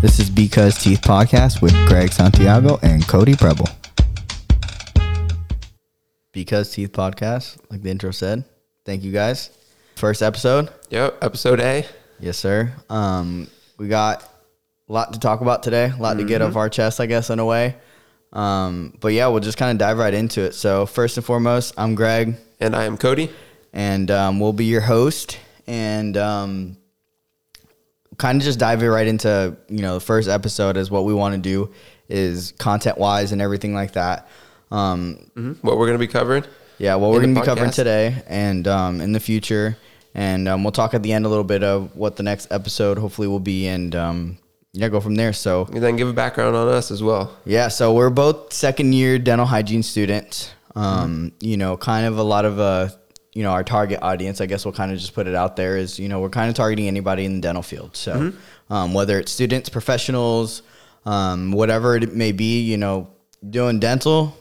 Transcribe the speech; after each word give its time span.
This 0.00 0.20
is 0.20 0.30
Because 0.30 0.78
Teeth 0.82 1.00
Podcast 1.02 1.60
with 1.60 1.72
Greg 1.88 2.12
Santiago 2.12 2.78
and 2.82 3.06
Cody 3.06 3.34
Preble. 3.34 3.68
Because 6.32 6.70
Teeth 6.72 6.92
Podcast, 6.92 7.58
like 7.70 7.82
the 7.82 7.90
intro 7.90 8.10
said. 8.12 8.44
Thank 8.84 9.02
you 9.02 9.10
guys. 9.12 9.50
First 9.96 10.22
episode. 10.22 10.70
Yep, 10.90 11.18
episode 11.22 11.60
A. 11.60 11.84
Yes, 12.20 12.38
sir. 12.38 12.72
Um, 12.88 13.48
we 13.76 13.88
got 13.88 14.22
a 14.88 14.92
lot 14.92 15.12
to 15.14 15.18
talk 15.20 15.40
about 15.40 15.62
today, 15.62 15.90
a 15.90 16.00
lot 16.00 16.16
to 16.18 16.24
get 16.24 16.42
off 16.42 16.56
our 16.56 16.68
chest, 16.68 17.00
I 17.00 17.06
guess, 17.06 17.30
in 17.30 17.38
a 17.38 17.44
way. 17.44 17.76
Um, 18.32 18.96
but 19.00 19.08
yeah, 19.12 19.26
we'll 19.28 19.40
just 19.40 19.58
kind 19.58 19.72
of 19.72 19.78
dive 19.78 19.98
right 19.98 20.14
into 20.14 20.42
it. 20.42 20.54
So, 20.54 20.86
first 20.86 21.16
and 21.16 21.26
foremost, 21.26 21.74
I'm 21.76 21.94
Greg, 21.94 22.36
And 22.60 22.76
I 22.76 22.84
am 22.84 22.96
Cody. 22.96 23.30
and 23.72 24.10
um, 24.10 24.38
we'll 24.40 24.52
be 24.52 24.64
your 24.66 24.80
host. 24.82 25.38
And 25.66 26.16
um, 26.16 26.76
kind 28.18 28.36
of 28.40 28.44
just 28.44 28.58
dive 28.58 28.82
it 28.82 28.88
right 28.88 29.06
into 29.06 29.56
you 29.68 29.80
know 29.82 29.94
the 29.94 30.00
first 30.00 30.28
episode 30.28 30.76
is 30.76 30.90
what 30.90 31.04
we 31.04 31.14
want 31.14 31.34
to 31.34 31.40
do 31.40 31.70
is 32.08 32.52
content 32.58 32.98
wise 32.98 33.32
and 33.32 33.40
everything 33.42 33.74
like 33.74 33.92
that. 33.92 34.28
Um, 34.70 35.18
Mhm. 35.36 35.56
What 35.62 35.78
we're 35.78 35.86
going 35.86 35.98
to 35.98 36.06
be 36.06 36.12
covering. 36.12 36.44
yeah, 36.78 36.94
what 36.94 37.10
we're 37.10 37.20
gonna 37.20 37.34
be 37.40 37.46
covering 37.46 37.70
today 37.72 38.22
and 38.28 38.66
um, 38.68 39.00
in 39.00 39.12
the 39.12 39.20
future. 39.20 39.76
And 40.14 40.48
um, 40.48 40.64
we'll 40.64 40.72
talk 40.72 40.94
at 40.94 41.02
the 41.02 41.12
end 41.12 41.26
a 41.26 41.28
little 41.28 41.44
bit 41.44 41.62
of 41.62 41.94
what 41.96 42.16
the 42.16 42.22
next 42.22 42.50
episode 42.50 42.98
hopefully 42.98 43.28
will 43.28 43.40
be 43.40 43.66
and 43.68 43.94
um, 43.94 44.38
yeah, 44.72 44.88
go 44.88 45.00
from 45.00 45.14
there. 45.16 45.32
So, 45.32 45.66
And 45.72 45.82
then 45.82 45.96
give 45.96 46.08
a 46.08 46.12
background 46.12 46.56
on 46.56 46.68
us 46.68 46.90
as 46.90 47.02
well. 47.02 47.36
yeah, 47.44 47.68
so 47.68 47.92
we're 47.92 48.10
both 48.10 48.52
second 48.52 48.94
year 48.94 49.18
dental 49.18 49.46
hygiene 49.46 49.82
students. 49.82 50.50
Um, 50.76 51.32
You 51.40 51.56
know, 51.56 51.76
kind 51.76 52.06
of 52.06 52.18
a 52.18 52.22
lot 52.22 52.44
of, 52.44 52.58
uh, 52.60 52.88
you 53.32 53.42
know, 53.42 53.50
our 53.50 53.64
target 53.64 54.00
audience, 54.02 54.40
I 54.40 54.46
guess 54.46 54.64
we'll 54.64 54.74
kind 54.74 54.90
of 54.92 54.98
just 54.98 55.14
put 55.14 55.26
it 55.26 55.34
out 55.34 55.56
there 55.56 55.76
is, 55.76 55.98
you 55.98 56.08
know, 56.08 56.20
we're 56.20 56.30
kind 56.30 56.48
of 56.48 56.54
targeting 56.54 56.88
anybody 56.88 57.24
in 57.24 57.34
the 57.36 57.40
dental 57.40 57.62
field. 57.62 57.96
So, 57.96 58.32
um, 58.70 58.94
whether 58.94 59.18
it's 59.18 59.30
students, 59.30 59.68
professionals, 59.68 60.62
um, 61.04 61.52
whatever 61.52 61.96
it 61.96 62.14
may 62.14 62.32
be, 62.32 62.62
you 62.62 62.76
know, 62.76 63.08
doing 63.48 63.78
dental, 63.78 64.36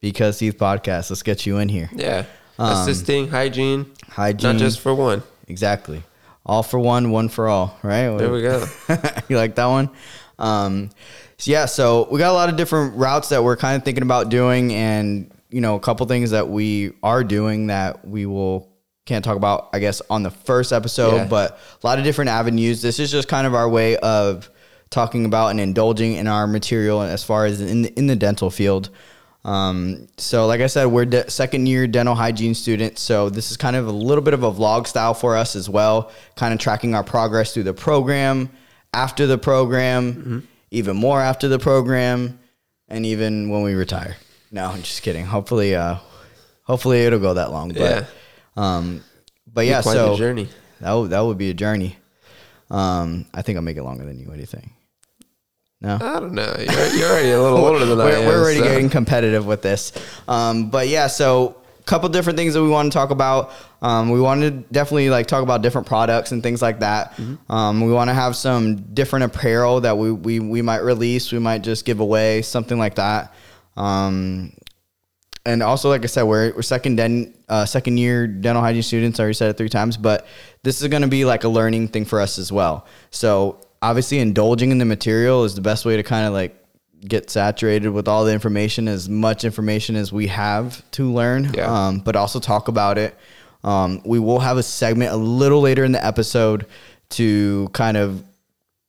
because 0.00 0.38
Teeth 0.38 0.58
Podcast, 0.58 1.10
let's 1.10 1.22
get 1.22 1.46
you 1.46 1.58
in 1.58 1.68
here. 1.68 1.90
Yeah. 1.94 2.24
Assisting, 2.58 3.28
hygiene, 3.28 3.86
Hygiene. 4.08 4.52
not 4.52 4.58
just 4.58 4.80
for 4.80 4.94
one. 4.94 5.22
Exactly. 5.46 6.02
All 6.44 6.62
for 6.62 6.78
one, 6.78 7.10
one 7.10 7.28
for 7.28 7.48
all, 7.48 7.78
right? 7.82 8.16
There 8.16 8.32
we 8.32 8.42
go. 8.42 8.66
you 9.28 9.36
like 9.36 9.54
that 9.54 9.66
one? 9.66 9.90
Um, 10.38 10.90
so 11.36 11.50
yeah, 11.50 11.66
so 11.66 12.08
we 12.10 12.18
got 12.18 12.30
a 12.30 12.34
lot 12.34 12.48
of 12.48 12.56
different 12.56 12.96
routes 12.96 13.28
that 13.28 13.44
we're 13.44 13.56
kind 13.56 13.76
of 13.76 13.84
thinking 13.84 14.02
about 14.02 14.28
doing, 14.28 14.72
and 14.72 15.30
you 15.50 15.60
know, 15.60 15.74
a 15.76 15.80
couple 15.80 16.04
things 16.06 16.30
that 16.30 16.48
we 16.48 16.92
are 17.02 17.24
doing 17.24 17.68
that 17.68 18.06
we 18.06 18.26
will 18.26 18.68
can't 19.06 19.24
talk 19.24 19.36
about, 19.36 19.70
I 19.72 19.78
guess, 19.78 20.02
on 20.10 20.22
the 20.22 20.30
first 20.30 20.70
episode, 20.72 21.14
Yeah. 21.16 21.24
but 21.24 21.58
a 21.82 21.86
lot 21.86 21.98
of 21.98 22.04
different 22.04 22.28
avenues. 22.28 22.82
This 22.82 22.98
is 22.98 23.10
just 23.10 23.26
kind 23.26 23.46
of 23.46 23.54
our 23.54 23.66
way 23.68 23.96
of 23.96 24.50
talking 24.90 25.24
about 25.24 25.48
and 25.48 25.58
indulging 25.60 26.12
in 26.14 26.26
our 26.26 26.46
material 26.46 27.00
as 27.00 27.24
far 27.24 27.46
as 27.46 27.60
in 27.62 27.82
the, 27.82 27.98
in 27.98 28.06
the 28.06 28.16
dental 28.16 28.50
field. 28.50 28.90
Um, 29.44 30.08
so 30.18 30.46
like 30.46 30.60
I 30.60 30.66
said, 30.66 30.86
we're 30.86 31.06
de- 31.06 31.30
second 31.30 31.66
year 31.68 31.86
dental 31.86 32.14
hygiene 32.14 32.54
students. 32.54 33.00
So 33.00 33.30
this 33.30 33.50
is 33.50 33.56
kind 33.56 33.76
of 33.76 33.86
a 33.86 33.90
little 33.92 34.22
bit 34.22 34.34
of 34.34 34.42
a 34.42 34.52
vlog 34.52 34.86
style 34.86 35.14
for 35.14 35.36
us 35.36 35.56
as 35.56 35.70
well, 35.70 36.10
kind 36.36 36.52
of 36.52 36.60
tracking 36.60 36.94
our 36.94 37.04
progress 37.04 37.54
through 37.54 37.62
the 37.62 37.72
program, 37.72 38.50
after 38.92 39.26
the 39.26 39.38
program, 39.38 40.46
even 40.70 40.96
more 40.96 41.20
after 41.20 41.48
the 41.48 41.58
program, 41.58 42.38
and 42.88 43.06
even 43.06 43.48
when 43.48 43.62
we 43.62 43.72
retire. 43.74 44.16
No, 44.50 44.66
I'm 44.66 44.82
just 44.82 45.02
kidding. 45.02 45.24
Hopefully, 45.26 45.74
uh, 45.74 45.96
hopefully 46.64 47.00
it'll 47.00 47.18
go 47.18 47.34
that 47.34 47.50
long. 47.52 47.68
But, 47.68 47.78
Yeah. 47.78 48.04
um, 48.56 49.02
but 49.52 49.66
yeah, 49.66 49.82
Quite 49.82 49.92
so 49.92 50.10
the 50.10 50.16
journey. 50.16 50.48
that 50.80 50.92
would, 50.92 51.10
that 51.10 51.20
would 51.20 51.38
be 51.38 51.50
a 51.50 51.54
journey. 51.54 51.96
Um, 52.70 53.26
I 53.34 53.42
think 53.42 53.56
I'll 53.56 53.62
make 53.62 53.76
it 53.76 53.82
longer 53.82 54.04
than 54.04 54.18
you. 54.18 54.26
What 54.26 54.34
do 54.34 54.40
you 54.40 54.46
think? 54.46 54.70
No. 55.80 55.94
I 55.94 56.18
don't 56.20 56.32
know. 56.32 56.54
You're, 56.58 56.86
you're 56.96 57.08
already 57.10 57.30
a 57.30 57.40
little 57.42 57.58
older 57.64 57.84
than 57.86 58.00
I 58.00 58.04
we're, 58.04 58.16
am. 58.16 58.26
we're 58.26 58.40
already 58.42 58.58
so- 58.58 58.64
getting 58.64 58.90
competitive 58.90 59.46
with 59.46 59.62
this. 59.62 59.92
Um, 60.26 60.70
but 60.70 60.88
yeah, 60.88 61.06
so 61.06 61.56
a 61.78 61.82
couple 61.84 62.08
different 62.08 62.36
things 62.36 62.54
that 62.54 62.62
we 62.62 62.68
want 62.68 62.90
to 62.92 62.96
talk 62.96 63.10
about. 63.10 63.52
Um, 63.80 64.10
we 64.10 64.20
want 64.20 64.40
to 64.42 64.50
definitely 64.50 65.08
like 65.08 65.26
talk 65.28 65.42
about 65.44 65.62
different 65.62 65.86
products 65.86 66.32
and 66.32 66.42
things 66.42 66.60
like 66.60 66.80
that. 66.80 67.12
Mm-hmm. 67.12 67.52
Um, 67.52 67.80
we 67.80 67.92
want 67.92 68.08
to 68.10 68.14
have 68.14 68.34
some 68.34 68.76
different 68.92 69.24
apparel 69.26 69.80
that 69.82 69.96
we, 69.96 70.10
we, 70.10 70.40
we 70.40 70.62
might 70.62 70.82
release. 70.82 71.30
We 71.32 71.38
might 71.38 71.62
just 71.62 71.84
give 71.84 72.00
away 72.00 72.42
something 72.42 72.78
like 72.78 72.96
that. 72.96 73.32
Um, 73.78 74.52
and 75.46 75.62
also, 75.62 75.88
like 75.88 76.02
I 76.02 76.06
said, 76.06 76.24
we're, 76.24 76.52
we're 76.54 76.62
second 76.62 76.96
den, 76.96 77.34
uh, 77.48 77.64
second 77.64 77.96
year 77.96 78.26
dental 78.26 78.62
hygiene 78.62 78.82
students. 78.82 79.18
I 79.18 79.22
already 79.22 79.34
said 79.34 79.50
it 79.50 79.56
three 79.56 79.68
times, 79.70 79.96
but 79.96 80.26
this 80.62 80.82
is 80.82 80.88
going 80.88 81.02
to 81.02 81.08
be 81.08 81.24
like 81.24 81.44
a 81.44 81.48
learning 81.48 81.88
thing 81.88 82.04
for 82.04 82.20
us 82.20 82.38
as 82.38 82.52
well. 82.52 82.86
So 83.10 83.60
obviously, 83.80 84.18
indulging 84.18 84.72
in 84.72 84.78
the 84.78 84.84
material 84.84 85.44
is 85.44 85.54
the 85.54 85.62
best 85.62 85.86
way 85.86 85.96
to 85.96 86.02
kind 86.02 86.26
of 86.26 86.34
like 86.34 86.62
get 87.00 87.30
saturated 87.30 87.90
with 87.90 88.08
all 88.08 88.24
the 88.24 88.32
information, 88.32 88.88
as 88.88 89.08
much 89.08 89.44
information 89.44 89.96
as 89.96 90.12
we 90.12 90.26
have 90.26 90.88
to 90.90 91.10
learn. 91.10 91.54
Yeah. 91.54 91.72
Um, 91.72 92.00
but 92.00 92.16
also 92.16 92.40
talk 92.40 92.68
about 92.68 92.98
it. 92.98 93.16
Um, 93.64 94.02
we 94.04 94.18
will 94.18 94.40
have 94.40 94.56
a 94.56 94.62
segment 94.62 95.12
a 95.12 95.16
little 95.16 95.60
later 95.60 95.84
in 95.84 95.92
the 95.92 96.04
episode 96.04 96.66
to 97.10 97.68
kind 97.72 97.96
of 97.96 98.22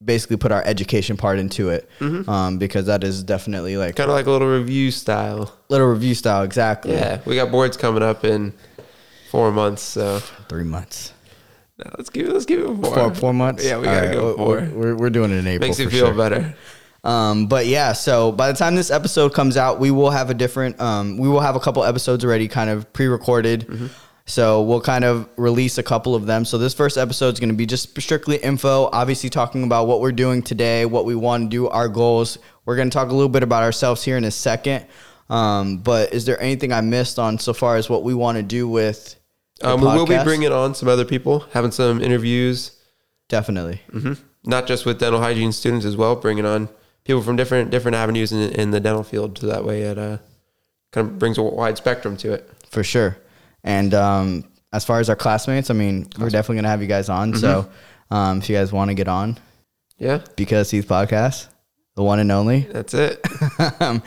basically 0.04 0.38
put 0.38 0.52
our 0.52 0.64
education 0.66 1.18
part 1.18 1.40
into 1.40 1.70
it, 1.70 1.90
um, 2.28 2.58
because 2.58 2.86
that 2.86 3.04
is 3.04 3.24
definitely 3.24 3.76
like 3.78 3.96
Kind 3.96 4.10
of 4.10 4.16
like 4.16 4.26
a 4.28 4.32
little 4.32 4.48
review 4.50 4.92
style. 4.92 5.54
little 5.70 5.88
review 5.88 6.16
style. 6.16 6.44
Exactly. 6.44 6.94
Yeah. 6.94 7.20
We 7.26 7.36
got 7.36 7.52
boards 7.52 7.76
coming 7.78 8.04
up 8.04 8.24
in 8.24 8.54
four 9.30 9.52
months. 9.52 9.82
So 9.82 10.20
Three 10.48 10.64
months. 10.64 11.14
no, 11.78 11.92
let's 11.98 12.10
give 12.10 12.28
it, 12.28 12.34
let's 12.34 12.46
give 12.46 12.60
it 12.62 12.66
four. 12.66 12.94
Four, 12.96 13.16
four 13.16 13.34
months. 13.34 13.66
Yeah, 13.66 13.78
we 13.78 13.88
All 13.88 13.94
gotta 13.96 14.08
right, 14.08 14.14
go 14.14 14.36
we're- 14.46 14.68
4 14.70 14.78
We're, 14.80 14.96
we're 14.96 15.10
doing 15.10 15.32
it 15.32 15.38
in 15.38 15.48
April. 15.48 15.68
Makes 15.68 15.80
you 15.80 15.90
feel 15.90 16.08
sure. 16.08 16.14
better. 16.16 16.56
Um, 17.04 17.48
but 17.48 17.66
yeah, 17.66 17.94
so 17.94 18.32
by 18.34 18.52
the 18.52 18.58
time 18.58 18.76
this 18.76 18.92
episode 18.92 19.34
comes 19.34 19.56
out, 19.56 19.80
we 19.80 19.90
will 19.90 20.10
have 20.10 20.30
a 20.30 20.34
different. 20.34 20.80
Um, 20.82 21.18
we 21.18 21.30
will 21.30 21.40
have 21.40 21.56
a 21.56 21.60
couple 21.60 21.84
episodes 21.86 22.26
already, 22.26 22.48
kind 22.50 22.70
of 22.70 22.92
pre-recorded. 22.92 23.68
Mm-hmm. 23.68 23.88
So 24.30 24.62
we'll 24.62 24.80
kind 24.80 25.04
of 25.04 25.28
release 25.38 25.80
a 25.80 25.84
couple 25.84 26.14
of 26.14 26.28
them. 26.28 26.46
So 26.46 26.60
this 26.60 26.76
first 26.76 27.00
episode 27.00 27.34
is 27.34 27.40
going 27.40 27.50
to 27.50 27.56
be 27.56 27.66
just 27.66 28.00
strictly 28.00 28.38
info, 28.38 28.88
obviously 28.94 29.28
talking 29.28 29.64
about 29.64 29.88
what 29.88 30.02
we're 30.02 30.12
doing 30.12 30.44
today, 30.44 30.86
what 30.86 31.06
we 31.06 31.16
want 31.16 31.46
to 31.46 31.50
do, 31.50 31.68
our 31.68 31.90
goals. 31.90 32.38
We're 32.66 32.76
going 32.76 32.92
to 32.92 32.94
talk 32.94 33.10
a 33.10 33.14
little 33.14 33.28
bit 33.30 33.42
about 33.42 33.64
ourselves 33.64 34.04
here 34.04 34.18
in 34.18 34.24
a 34.24 34.32
second. 34.32 34.86
Um, 35.32 35.78
but 35.78 36.14
is 36.14 36.26
there 36.26 36.40
anything 36.40 36.72
I 36.72 36.82
missed 36.82 37.18
on 37.18 37.40
so 37.40 37.54
far 37.54 37.76
as 37.76 37.90
what 37.90 38.04
we 38.04 38.14
want 38.14 38.38
to 38.38 38.44
do 38.44 38.68
with? 38.68 39.16
the 39.62 39.70
Um, 39.74 39.82
we 39.82 39.88
will 39.88 40.06
be 40.06 40.24
bringing 40.24 40.52
on 40.52 40.76
some 40.76 40.88
other 40.88 41.06
people, 41.06 41.40
having 41.52 41.72
some 41.72 42.00
interviews, 42.00 42.78
definitely. 43.30 43.82
hmm 43.92 44.14
not 44.46 44.68
just 44.68 44.86
with 44.86 45.00
dental 45.00 45.20
hygiene 45.20 45.52
students 45.52 45.86
as 45.86 45.98
well, 45.98 46.16
bringing 46.16 46.46
on 46.46 46.70
people 47.04 47.22
from 47.22 47.36
different 47.36 47.72
different 47.72 47.96
avenues 47.96 48.32
in, 48.32 48.52
in 48.52 48.72
the 48.72 48.80
dental 48.80 49.04
field. 49.04 49.38
So 49.38 49.48
that 49.48 49.66
way, 49.66 49.82
it 49.82 49.98
uh, 49.98 50.20
kind 50.92 51.08
of 51.08 51.20
brings 51.20 51.38
a 51.38 51.42
wide 51.42 51.78
spectrum 51.78 52.16
to 52.18 52.34
it. 52.34 52.50
for 52.70 52.84
sure. 52.84 53.18
And 53.64 53.94
um, 53.94 54.44
as 54.74 54.86
far 54.86 55.00
as 55.00 55.10
our 55.10 55.16
classmates, 55.16 55.70
I 55.70 55.74
mean, 55.74 56.08
we're 56.18 56.30
definitely 56.30 56.58
gonna 56.58 56.70
have 56.70 56.82
you 56.82 56.88
guys 56.88 57.10
on. 57.10 57.36
So 57.36 57.64
Mm-hmm. 57.64 58.14
um, 58.14 58.38
if 58.40 58.50
you 58.50 58.56
guys 58.56 58.72
want 58.72 58.90
to 58.90 58.96
get 58.96 59.08
on, 59.08 59.38
Yeah, 59.98 60.22
because 60.36 60.70
Teeth 60.70 60.88
podcast, 60.88 61.48
the 61.96 62.04
one 62.04 62.20
and 62.20 62.32
only. 62.32 62.62
that's 62.72 62.94
it. 62.94 63.20
um, 63.82 64.02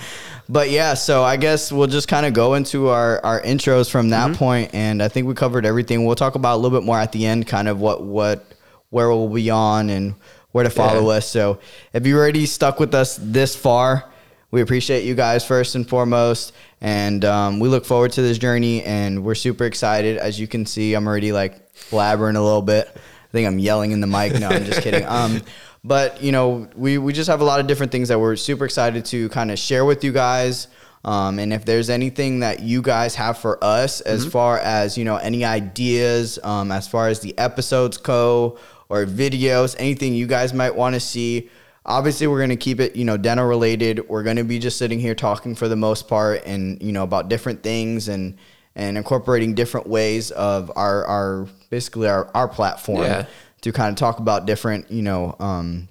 but 0.48 0.70
yeah, 0.70 0.94
so 0.94 1.22
I 1.22 1.36
guess 1.36 1.70
we'll 1.70 1.86
just 1.86 2.08
kind 2.08 2.26
of 2.26 2.32
go 2.32 2.54
into 2.54 2.88
our 2.88 3.24
our 3.24 3.40
intros 3.42 3.90
from 3.90 4.08
that 4.10 4.28
Mm-hmm. 4.30 4.38
point, 4.38 4.70
and 4.74 5.02
I 5.02 5.08
think 5.08 5.26
we 5.26 5.34
covered 5.34 5.64
everything. 5.66 6.04
We'll 6.04 6.16
talk 6.16 6.34
about 6.34 6.56
a 6.56 6.58
little 6.58 6.76
bit 6.78 6.84
more 6.86 6.98
at 6.98 7.12
the 7.12 7.26
end, 7.26 7.46
kind 7.46 7.68
of 7.68 7.80
what 7.80 8.02
what 8.02 8.44
where 8.90 9.08
we'll 9.08 9.28
be 9.28 9.48
on 9.50 9.88
and 9.90 10.14
where 10.52 10.64
to 10.64 10.70
follow 10.70 11.10
Yeah. 11.10 11.16
us. 11.18 11.28
So 11.28 11.60
if 11.94 12.06
you 12.06 12.16
already 12.16 12.46
stuck 12.46 12.78
with 12.80 12.94
us 12.94 13.18
this 13.20 13.54
far. 13.56 14.08
We 14.52 14.60
appreciate 14.60 15.04
you 15.04 15.14
guys 15.14 15.44
first 15.44 15.74
and 15.74 15.88
foremost, 15.88 16.52
and 16.82 17.24
um, 17.24 17.58
we 17.58 17.68
look 17.68 17.86
forward 17.86 18.12
to 18.12 18.22
this 18.22 18.36
journey. 18.36 18.84
And 18.84 19.24
we're 19.24 19.34
super 19.34 19.64
excited. 19.64 20.18
As 20.18 20.38
you 20.38 20.46
can 20.46 20.66
see, 20.66 20.92
I'm 20.92 21.06
already 21.06 21.32
like 21.32 21.72
blabbering 21.90 22.36
a 22.36 22.40
little 22.40 22.60
bit. 22.60 22.86
I 22.94 23.32
think 23.32 23.46
I'm 23.46 23.58
yelling 23.58 23.92
in 23.92 24.02
the 24.02 24.06
mic. 24.06 24.38
No, 24.38 24.48
I'm 24.48 24.64
just 24.64 24.82
kidding. 24.82 25.04
Um, 25.12 25.40
but 25.84 26.22
you 26.22 26.32
know, 26.32 26.68
we 26.76 26.98
we 26.98 27.12
just 27.12 27.28
have 27.28 27.40
a 27.40 27.44
lot 27.44 27.60
of 27.60 27.66
different 27.66 27.90
things 27.90 28.08
that 28.08 28.20
we're 28.20 28.36
super 28.36 28.66
excited 28.66 29.04
to 29.06 29.28
kind 29.30 29.50
of 29.50 29.58
share 29.58 29.84
with 29.84 30.04
you 30.04 30.12
guys. 30.12 30.68
Um, 31.04 31.38
and 31.38 31.52
if 31.52 31.64
there's 31.64 31.90
anything 31.90 32.40
that 32.40 32.60
you 32.60 32.82
guys 32.82 33.14
have 33.16 33.38
for 33.38 33.62
us, 33.64 34.00
as 34.02 34.24
far 34.24 34.58
as 34.58 34.96
you 34.96 35.04
know, 35.04 35.16
any 35.16 35.44
ideas, 35.44 36.38
um, 36.44 36.70
as 36.70 36.86
far 36.86 37.08
as 37.08 37.20
the 37.20 37.36
episodes 37.38 37.96
go 37.96 38.58
or 38.88 39.06
videos, 39.06 39.74
anything 39.78 40.14
you 40.14 40.26
guys 40.26 40.52
might 40.52 40.76
want 40.76 40.94
to 40.94 41.00
see. 41.00 41.48
Obviously, 41.84 42.26
we're 42.28 42.38
going 42.38 42.50
to 42.50 42.56
keep 42.56 42.78
it, 42.78 42.94
you 42.94 43.04
know, 43.04 43.16
dental 43.16 43.46
related. 43.46 44.08
We're 44.08 44.22
going 44.22 44.36
to 44.36 44.44
be 44.44 44.58
just 44.58 44.78
sitting 44.78 45.00
here 45.00 45.14
talking 45.14 45.54
for 45.54 45.66
the 45.68 45.76
most 45.76 46.06
part, 46.08 46.44
and 46.46 46.80
you 46.82 46.92
know, 46.92 47.02
about 47.02 47.28
different 47.28 47.62
things 47.62 48.08
and 48.08 48.36
and 48.76 48.96
incorporating 48.96 49.54
different 49.54 49.86
ways 49.86 50.30
of 50.30 50.70
our 50.76 51.04
our 51.06 51.46
basically 51.70 52.08
our 52.08 52.30
our 52.34 52.48
platform 52.48 53.02
Yeah. 53.02 53.26
to 53.62 53.72
kind 53.72 53.90
of 53.90 53.96
talk 53.96 54.18
about 54.20 54.46
different, 54.46 54.90
you 54.90 55.02
know, 55.02 55.34
um, 55.40 55.88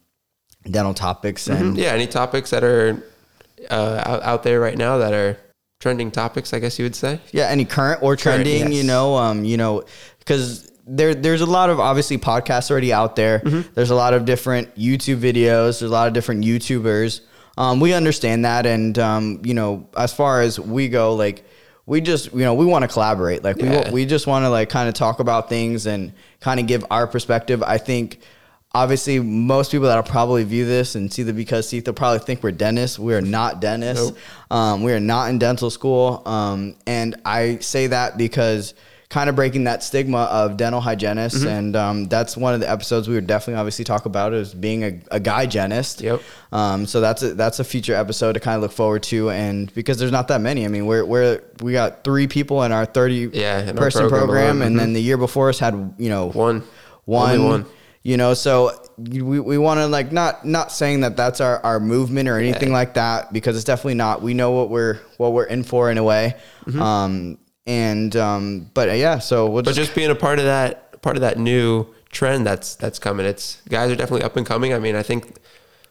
dental 0.70 0.94
topics 0.94 1.48
and 1.48 1.78
yeah, 1.78 1.92
any 1.92 2.08
topics 2.08 2.52
that 2.52 2.64
are 2.64 3.04
uh, 3.70 4.02
out, 4.06 4.24
out 4.24 4.44
there 4.44 4.60
right 4.60 4.78
now 4.78 4.98
that 5.00 5.14
are 5.14 5.38
trending 5.80 6.10
topics, 6.12 6.54
I 6.54 6.60
guess 6.60 6.80
you 6.80 6.86
would 6.86 6.96
say. 6.96 7.20
yeah, 7.32 7.48
any 7.48 7.66
current 7.66 8.02
or 8.02 8.16
Current, 8.16 8.46
trending, 8.46 8.72
you 8.72 8.84
know, 8.84 9.16
um, 9.16 9.44
you 9.44 9.58
know, 9.58 9.84
because 10.20 10.71
there 10.88 11.14
there's 11.16 11.42
a 11.42 11.46
lot 11.46 11.70
of 11.70 11.80
obviously 11.80 12.18
podcasts 12.18 12.72
already 12.72 12.92
out 12.94 13.16
there. 13.16 13.40
Mm-hmm. 13.40 13.74
There's 13.74 13.90
a 13.92 13.96
lot 13.96 14.14
of 14.14 14.26
different 14.26 14.76
YouTube 14.76 15.18
videos. 15.20 15.80
There's 15.80 15.84
a 15.84 15.88
lot 15.90 16.08
of 16.08 16.14
different 16.14 16.44
YouTubers. 16.44 17.22
Um, 17.58 17.80
we 17.80 17.94
understand 17.94 18.46
that, 18.46 18.66
and 18.66 18.98
um, 18.98 19.42
you 19.44 19.54
know, 19.54 19.88
as 19.98 20.14
far 20.14 20.42
as 20.42 20.60
we 20.60 20.88
go, 20.90 21.14
like 21.16 21.44
we 21.86 22.00
just 22.02 22.32
you 22.34 22.40
know 22.40 22.54
we 22.54 22.66
want 22.66 22.84
to 22.84 22.88
collaborate. 22.88 23.44
Like 23.44 23.58
we 23.58 23.64
Yeah. 23.70 23.86
wa- 23.86 23.92
we 23.92 24.06
just 24.06 24.26
want 24.28 24.44
to 24.44 24.50
like 24.50 24.70
kind 24.70 24.88
of 24.88 24.94
talk 24.96 25.20
about 25.20 25.50
things 25.50 25.86
and 25.86 26.14
kind 26.40 26.60
of 26.60 26.68
give 26.68 26.86
our 26.92 27.08
perspective. 27.08 27.62
I 27.64 27.78
think. 27.78 28.20
Obviously, 28.74 29.20
most 29.20 29.70
people 29.74 29.88
that'll 29.88 30.02
probably 30.02 30.46
view 30.46 30.66
this 30.66 30.96
and 30.96 31.12
see 31.12 31.24
the 31.24 31.34
because 31.34 31.70
teeth, 31.70 31.84
they'll 31.84 31.94
probably 31.94 32.20
think 32.20 32.42
we're 32.42 32.52
dentists. 32.54 32.98
We 32.98 33.14
are 33.14 33.20
not 33.22 33.60
dentists. 33.60 34.12
Nope. 34.12 34.18
Um, 34.50 34.84
we 34.84 34.94
are 34.94 35.00
not 35.02 35.30
in 35.30 35.40
dental 35.40 35.70
school. 35.70 36.24
Um, 36.26 36.78
and 36.88 37.18
I 37.26 37.58
say 37.58 37.88
that 37.88 38.18
because 38.18 38.74
kind 39.12 39.30
of 39.30 39.36
breaking 39.36 39.66
that 39.66 39.84
stigma 39.84 40.20
of 40.32 40.56
dental 40.56 40.80
hygienists. 40.80 41.40
Mm-hmm. 41.40 41.48
And 41.50 41.76
um, 41.76 42.06
that's 42.06 42.38
one 42.38 42.54
of 42.54 42.62
the 42.62 42.72
episodes 42.72 43.10
we 43.10 43.16
would 43.16 43.28
definitely 43.28 43.60
obviously 43.60 43.84
talk 43.84 44.06
about 44.06 44.34
is 44.34 44.54
being 44.54 44.84
a, 44.86 45.00
a 45.12 45.20
guy 45.20 45.42
hygienist. 45.42 46.00
Yep. 46.00 46.22
Um, 46.54 46.86
so 46.86 47.02
that's 47.02 47.22
a, 47.22 47.34
that's 47.34 47.60
a 47.60 47.66
future 47.66 47.94
episode 47.94 48.34
to 48.34 48.40
kind 48.40 48.56
of 48.56 48.62
look 48.62 48.72
forward 48.72 49.04
to. 49.04 49.30
And 49.30 49.72
because 49.74 50.00
there's 50.00 50.14
not 50.14 50.30
that 50.30 50.40
many, 50.40 50.64
I 50.64 50.70
mean, 50.70 50.86
we're, 50.86 51.04
we're, 51.04 51.42
we 51.62 51.74
got 51.74 52.06
three 52.06 52.28
people 52.28 52.64
in 52.64 52.72
our 52.72 52.86
30 52.86 53.32
Yeah, 53.34 53.60
in 53.62 53.70
our 53.70 53.76
person 53.76 54.08
program 54.08 54.28
program. 54.28 54.56
alone. 54.58 54.62
And 54.68 54.80
then 54.80 54.94
the 54.94 55.02
year 55.02 55.18
before 55.18 55.50
us 55.50 55.60
had, 55.60 55.94
you 55.98 56.10
know, 56.10 56.28
One. 56.30 56.64
one, 57.04 57.32
Only 57.32 57.46
one. 57.50 57.66
you 58.04 58.16
know 58.18 58.34
so 58.34 58.72
we, 58.98 59.40
we 59.42 59.58
want 59.58 59.80
to 59.80 59.88
like 59.88 60.12
not 60.12 60.46
not 60.46 60.72
saying 60.72 61.02
that 61.02 61.16
that's 61.18 61.40
our, 61.42 61.60
our 61.66 61.80
movement 61.80 62.30
or 62.30 62.38
anything 62.40 62.70
Yeah. 62.70 62.74
like 62.82 62.94
that 62.96 63.32
because 63.34 63.56
it's 63.56 63.66
definitely 63.66 63.96
not 63.96 64.22
we 64.22 64.34
know 64.34 64.52
what 64.52 64.70
we're 64.70 64.96
what 65.18 65.34
we're 65.34 65.46
in 65.46 65.64
for 65.64 65.92
in 65.92 65.98
a 66.00 66.04
way 66.04 66.36
Mm-hmm. 66.66 66.82
um 66.82 67.38
and 67.68 68.16
um 68.16 68.70
but 68.74 68.90
uh, 68.90 68.94
yeah 68.94 69.20
so 69.20 69.46
we'll 69.50 69.64
But 69.64 69.76
just, 69.76 69.88
just 69.88 69.96
being 69.96 70.10
a 70.10 70.16
part 70.16 70.40
of 70.40 70.46
that 70.46 71.02
part 71.02 71.16
of 71.16 71.22
that 71.22 71.38
new 71.38 71.88
trend 72.12 72.46
that's 72.46 72.76
that's 72.76 73.00
coming. 73.00 73.26
It's 73.26 73.62
guys 73.70 73.92
are 73.92 73.96
definitely 73.96 74.24
up 74.24 74.38
and 74.38 74.46
coming. 74.46 74.74
I 74.74 74.80
mean, 74.80 74.96
I 74.96 75.04
think 75.04 75.38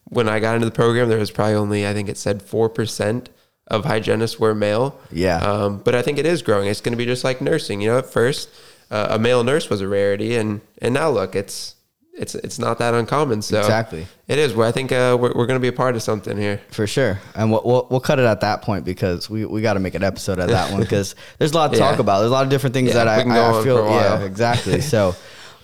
when 0.05 0.29
I 0.29 0.41
got 0.41 0.55
into 0.55 0.67
the 0.67 0.73
program, 0.73 1.09
there 1.09 1.19
was 1.19 1.31
probably 1.31 1.55
only 1.55 1.87
I 1.87 1.95
think 1.95 2.09
it 2.09 2.19
said 2.19 2.43
four 2.43 2.69
percent 2.69 3.31
of 3.69 3.85
hygienists 3.85 4.39
were 4.39 4.55
male. 4.55 4.99
Yeah. 5.13 5.39
Um, 5.39 5.79
but 5.79 5.95
I 5.95 6.03
think 6.03 6.19
it 6.19 6.27
is 6.27 6.43
growing. 6.43 6.69
It's 6.69 6.81
going 6.81 6.93
to 6.93 6.99
be 6.99 7.07
just 7.07 7.25
like 7.25 7.41
nursing. 7.41 7.81
You 7.81 7.91
know, 7.91 7.99
at 7.99 8.07
first 8.07 8.49
uh, 8.91 9.09
a 9.11 9.19
male 9.19 9.45
nurse 9.45 9.71
was 9.71 9.81
a 9.81 9.89
rarity, 9.89 10.37
and 10.37 10.61
and 10.83 10.95
now 10.95 11.11
look, 11.11 11.35
it's 11.35 11.77
it's 12.21 12.35
it's 12.37 12.59
not 12.59 12.79
that 12.79 12.95
uncommon. 12.95 13.43
So 13.43 13.59
Exactly. 13.59 14.07
it 14.29 14.39
is. 14.39 14.55
Well, 14.55 14.69
I 14.69 14.73
think 14.73 14.93
uh, 14.93 15.17
we're 15.21 15.33
we're 15.35 15.47
going 15.47 15.59
to 15.59 15.61
be 15.61 15.69
a 15.69 15.73
part 15.73 15.97
of 15.97 16.03
something 16.03 16.37
here. 16.37 16.61
for 16.71 16.87
sure 16.87 17.19
and 17.35 17.51
we'll, 17.51 17.63
we'll, 17.65 17.87
we'll 17.91 18.01
cut 18.01 18.19
it 18.21 18.25
at 18.27 18.41
that 18.43 18.63
point 18.63 18.85
because 18.85 19.29
we, 19.31 19.45
we 19.45 19.61
got 19.63 19.75
to 19.75 19.81
make 19.81 19.95
an 19.95 20.05
episode 20.05 20.39
of 20.39 20.49
that 20.49 20.71
one 20.71 20.81
because 20.87 21.15
there's 21.39 21.53
a 21.53 21.55
lot 21.57 21.73
to 21.73 21.79
talk 21.79 21.99
about 21.99 22.19
there's 22.21 22.31
a 22.31 22.35
lot 22.35 22.45
of 22.45 22.51
different 22.51 22.75
things 22.75 22.89
Yeah, 22.89 23.05
that 23.05 23.09
I, 23.09 23.23
I 23.23 23.39
on 23.57 23.65
feel 23.65 23.79
for 23.79 23.83
a 23.83 23.91
while. 23.91 24.21
yeah 24.21 24.27
exactly 24.27 24.81
so 24.95 25.15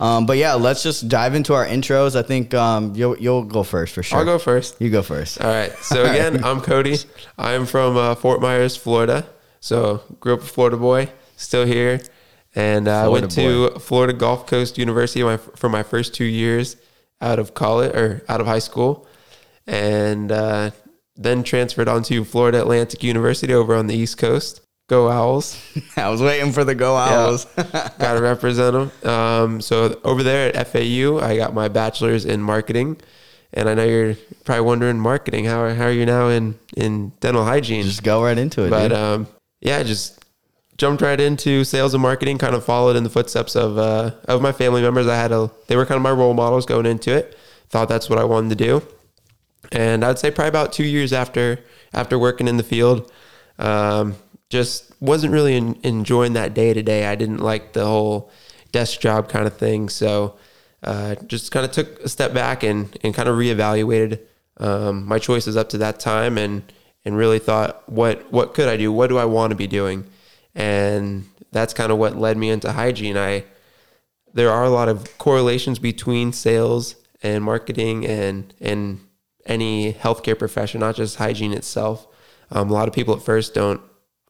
um 0.01 0.27
but 0.27 0.37
yeah 0.39 0.55
let's 0.55 0.83
just 0.83 1.09
dive 1.09 1.35
into 1.35 1.55
our 1.55 1.67
intros 1.67 2.17
i 2.17 2.23
think 2.23 2.53
um 2.55 2.95
you'll 2.95 3.17
you'll 3.19 3.45
go 3.45 3.63
first 3.63 3.95
for 3.95 4.03
sure 4.03 4.19
I'll 4.19 4.25
go 4.25 4.39
first. 4.39 4.81
you 4.81 4.91
go 4.91 5.03
first 5.03 5.41
All 5.41 5.49
right. 5.51 5.73
So 5.83 6.05
again, 6.05 6.43
I'm 6.45 6.61
Cody. 6.61 6.97
I'm 7.39 7.67
from 7.67 7.97
uh, 7.97 8.15
Fort 8.15 8.41
Myers, 8.41 8.77
Florida. 8.77 9.27
So 9.61 10.03
grew 10.21 10.35
up 10.35 10.41
a 10.41 10.45
Florida 10.45 10.77
boy, 10.77 11.09
still 11.37 11.65
here, 11.67 12.01
and 12.57 12.89
I 12.89 13.05
uh, 13.05 13.11
went 13.11 13.33
Florida 13.33 13.75
to 13.75 13.79
Florida 13.79 14.13
Gulf 14.15 14.47
Coast 14.47 14.79
University 14.79 15.23
my, 15.23 15.37
for 15.37 15.69
my 15.69 15.83
first 15.83 16.15
two 16.15 16.25
years 16.25 16.77
out 17.21 17.39
of 17.39 17.55
college 17.55 17.95
or 17.95 18.25
out 18.29 18.41
of 18.41 18.47
high 18.47 18.59
school, 18.59 19.07
and 19.67 20.33
uh, 20.33 20.71
then 21.15 21.45
transferred 21.45 21.87
on 21.87 22.03
to 22.05 22.25
Florida 22.25 22.61
Atlantic 22.61 23.05
University 23.05 23.53
over 23.53 23.75
on 23.75 23.87
the 23.87 23.95
East 23.95 24.19
Coast. 24.19 24.63
Go 24.89 25.11
Owls! 25.11 25.61
i 25.97 26.09
was 26.09 26.23
waiting 26.23 26.53
for 26.53 26.63
the 26.63 26.75
go 26.75 26.97
owls 26.97 27.45
Got 27.57 28.15
to 28.15 28.21
represent 28.23 28.73
them. 28.73 29.11
Um, 29.11 29.61
so 29.61 30.01
over 30.05 30.23
there 30.23 30.55
at 30.57 30.69
FAU, 30.69 31.19
I 31.19 31.37
got 31.37 31.53
my 31.55 31.69
bachelor's 31.69 32.25
in 32.25 32.41
marketing. 32.41 32.99
And 33.53 33.69
I 33.69 33.75
know 33.75 33.85
you're 33.85 34.17
probably 34.45 34.65
wondering, 34.65 35.01
marketing. 35.01 35.47
How 35.47 35.63
are, 35.63 35.75
how 35.75 35.87
are 35.87 35.93
you 35.93 36.07
now 36.07 36.29
in, 36.29 36.59
in 36.77 37.11
dental 37.21 37.45
hygiene? 37.45 37.85
just 37.85 38.03
go 38.03 38.23
right 38.23 38.37
into 38.37 38.65
it 38.65 38.71
but 38.71 38.93
um, 38.93 39.27
yeah, 39.61 39.83
just 39.83 40.25
jumped 40.77 41.03
right 41.03 41.21
into 41.21 41.65
sales 41.65 41.95
and 41.95 42.03
marketing. 42.03 42.39
Kind 42.39 42.55
of 42.55 42.65
followed 42.65 42.97
in 42.97 43.05
the 43.05 43.11
footsteps 43.11 43.57
of 43.57 43.79
uh, 43.79 44.13
of 44.27 44.43
my 44.43 44.53
family 44.53 44.83
members. 44.83 45.07
I 45.07 45.17
had 45.17 45.33
a 45.33 45.51
they 45.69 45.77
were 45.77 45.87
kind 45.87 45.97
of 45.97 46.03
my 46.03 46.11
role 46.11 46.35
models 46.35 46.67
going 46.67 46.87
into 46.87 47.15
it. 47.15 47.37
Thought 47.69 47.89
that's 47.89 48.09
what 48.09 48.19
I 48.19 48.25
wanted 48.25 48.59
to 48.59 48.65
do. 48.65 48.83
And 49.73 50.05
I'd 50.05 50.19
say 50.19 50.31
probably 50.31 50.49
about 50.49 50.73
two 50.73 50.85
years 50.85 51.13
after 51.13 51.61
after 51.93 52.19
working 52.19 52.49
in 52.49 52.57
the 52.57 52.63
field, 52.63 53.11
um, 53.59 54.15
just 54.51 54.93
wasn't 55.01 55.33
really 55.33 55.55
en- 55.55 55.79
enjoying 55.83 56.35
that 56.35 56.55
day 56.55 56.73
to 56.73 56.83
day. 56.83 57.07
I 57.07 57.15
didn't 57.15 57.39
like 57.41 57.73
the 57.73 57.85
whole 57.85 58.31
desk 58.73 59.01
job 59.01 59.29
kind 59.29 59.47
of 59.47 59.57
thing. 59.57 59.89
So 59.89 60.37
uh, 60.83 61.17
just 61.27 61.51
kind 61.51 61.65
of 61.65 61.73
took 61.73 62.01
a 62.01 62.09
step 62.09 62.33
back 62.33 62.63
and, 62.63 62.97
and 63.03 63.15
kind 63.15 63.29
of 63.29 63.37
reevaluated 63.37 64.21
um, 64.59 65.07
my 65.07 65.19
choices 65.19 65.57
up 65.57 65.69
to 65.71 65.79
that 65.79 66.01
time 66.01 66.39
and 66.39 66.63
and 67.05 67.17
really 67.17 67.39
thought 67.39 67.89
what 67.89 68.31
what 68.33 68.55
could 68.55 68.69
I 68.69 68.77
do? 68.77 68.93
What 68.93 69.09
do 69.09 69.19
I 69.19 69.25
want 69.25 69.51
to 69.51 69.57
be 69.57 69.67
doing? 69.67 70.07
And 70.57 71.29
that's 71.53 71.73
kind 71.73 71.93
of 71.93 71.99
what 71.99 72.17
led 72.17 72.37
me 72.37 72.51
into 72.51 72.73
hygiene. 72.73 73.17
I 73.17 73.45
there 74.35 74.51
are 74.51 74.65
a 74.65 74.71
lot 74.71 74.89
of 74.89 75.17
correlations 75.19 75.79
between 75.79 76.33
sales 76.33 76.97
and 77.23 77.45
marketing 77.45 78.05
and 78.07 78.53
and 78.61 79.01
any 79.45 79.93
healthcare 79.93 80.37
profession, 80.39 80.81
not 80.81 80.97
just 80.97 81.17
hygiene 81.17 81.53
itself. 81.53 82.09
Um, 82.51 82.71
a 82.71 82.73
lot 82.73 82.89
of 82.89 82.95
people 82.95 83.15
at 83.15 83.23
first 83.23 83.55
don't 83.55 83.81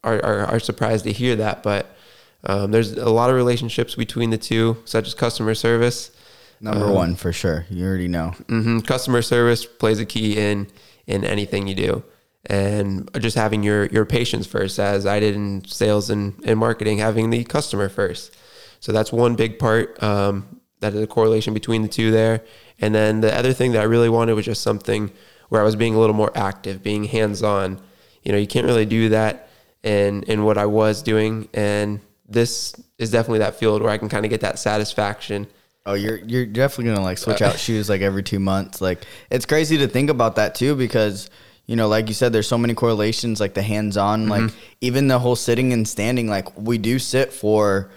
are, 0.03 0.23
are, 0.23 0.45
are 0.45 0.59
surprised 0.59 1.05
to 1.05 1.11
hear 1.11 1.35
that, 1.37 1.63
but 1.63 1.95
um, 2.43 2.71
there's 2.71 2.93
a 2.93 3.09
lot 3.09 3.29
of 3.29 3.35
relationships 3.35 3.95
between 3.95 4.29
the 4.29 4.37
two, 4.37 4.77
such 4.85 5.07
as 5.07 5.13
customer 5.13 5.55
service. 5.55 6.11
Number 6.59 6.91
one 6.91 7.15
for 7.15 7.31
sure. 7.31 7.65
You 7.69 7.85
already 7.85 8.07
know. 8.07 8.31
hmm 8.47 8.79
Customer 8.79 9.21
service 9.21 9.65
plays 9.65 9.99
a 9.99 10.05
key 10.05 10.37
in 10.37 10.67
in 11.05 11.23
anything 11.23 11.67
you 11.67 11.75
do, 11.75 12.03
and 12.47 13.09
just 13.19 13.37
having 13.37 13.61
your 13.61 13.85
your 13.87 14.05
patients 14.05 14.47
first, 14.47 14.79
as 14.79 15.05
I 15.05 15.19
did 15.19 15.35
in 15.35 15.63
sales 15.65 16.09
and, 16.09 16.33
and 16.45 16.57
marketing, 16.59 16.97
having 16.97 17.29
the 17.29 17.43
customer 17.43 17.89
first. 17.89 18.35
So 18.79 18.91
that's 18.91 19.11
one 19.11 19.35
big 19.35 19.59
part. 19.59 20.01
Um, 20.01 20.61
that 20.79 20.93
is 20.93 21.01
a 21.01 21.07
correlation 21.07 21.53
between 21.53 21.81
the 21.81 21.87
two 21.87 22.11
there. 22.11 22.43
And 22.79 22.93
then 22.93 23.21
the 23.21 23.35
other 23.35 23.53
thing 23.53 23.71
that 23.73 23.81
I 23.81 23.85
really 23.85 24.09
wanted 24.09 24.33
was 24.33 24.45
just 24.45 24.61
something 24.61 25.11
where 25.49 25.61
I 25.61 25.63
was 25.63 25.75
being 25.75 25.95
a 25.95 25.99
little 25.99 26.15
more 26.15 26.31
active, 26.35 26.83
being 26.83 27.03
hands 27.03 27.43
on. 27.43 27.81
You 28.23 28.31
know, 28.31 28.37
you 28.37 28.47
can't 28.47 28.65
really 28.65 28.85
do 28.85 29.09
that 29.09 29.49
in 29.83 30.23
in 30.23 30.43
what 30.43 30.57
I 30.57 30.65
was 30.65 31.01
doing, 31.01 31.49
and 31.53 31.99
this 32.27 32.75
is 32.97 33.11
definitely 33.11 33.39
that 33.39 33.55
field 33.55 33.81
where 33.81 33.91
I 33.91 33.97
can 33.97 34.09
kind 34.09 34.25
of 34.25 34.29
get 34.29 34.41
that 34.41 34.59
satisfaction. 34.59 35.47
Oh, 35.85 35.93
you're 35.93 36.17
you're 36.17 36.45
definitely 36.45 36.93
gonna 36.93 37.03
like 37.05 37.17
switch 37.17 37.41
out 37.41 37.57
shoes 37.57 37.89
like 37.89 38.01
every 38.01 38.23
two 38.23 38.39
months. 38.39 38.81
Like 38.81 39.05
it's 39.31 39.45
crazy 39.45 39.77
to 39.77 39.87
think 39.87 40.09
about 40.09 40.35
that 40.35 40.55
too, 40.55 40.75
because 40.75 41.29
you 41.67 41.75
know, 41.75 41.87
like 41.87 42.07
you 42.07 42.13
said, 42.13 42.33
there's 42.33 42.47
so 42.47 42.57
many 42.57 42.73
correlations, 42.73 43.39
like 43.39 43.53
the 43.53 43.61
hands-on, 43.61 44.27
like 44.29 44.51
even 44.81 45.07
the 45.07 45.19
whole 45.19 45.35
sitting 45.35 45.73
and 45.73 45.87
standing. 45.87 46.27
Like 46.27 46.57
we 46.57 46.77
do 46.77 46.97
sit 46.97 47.33
for, 47.33 47.91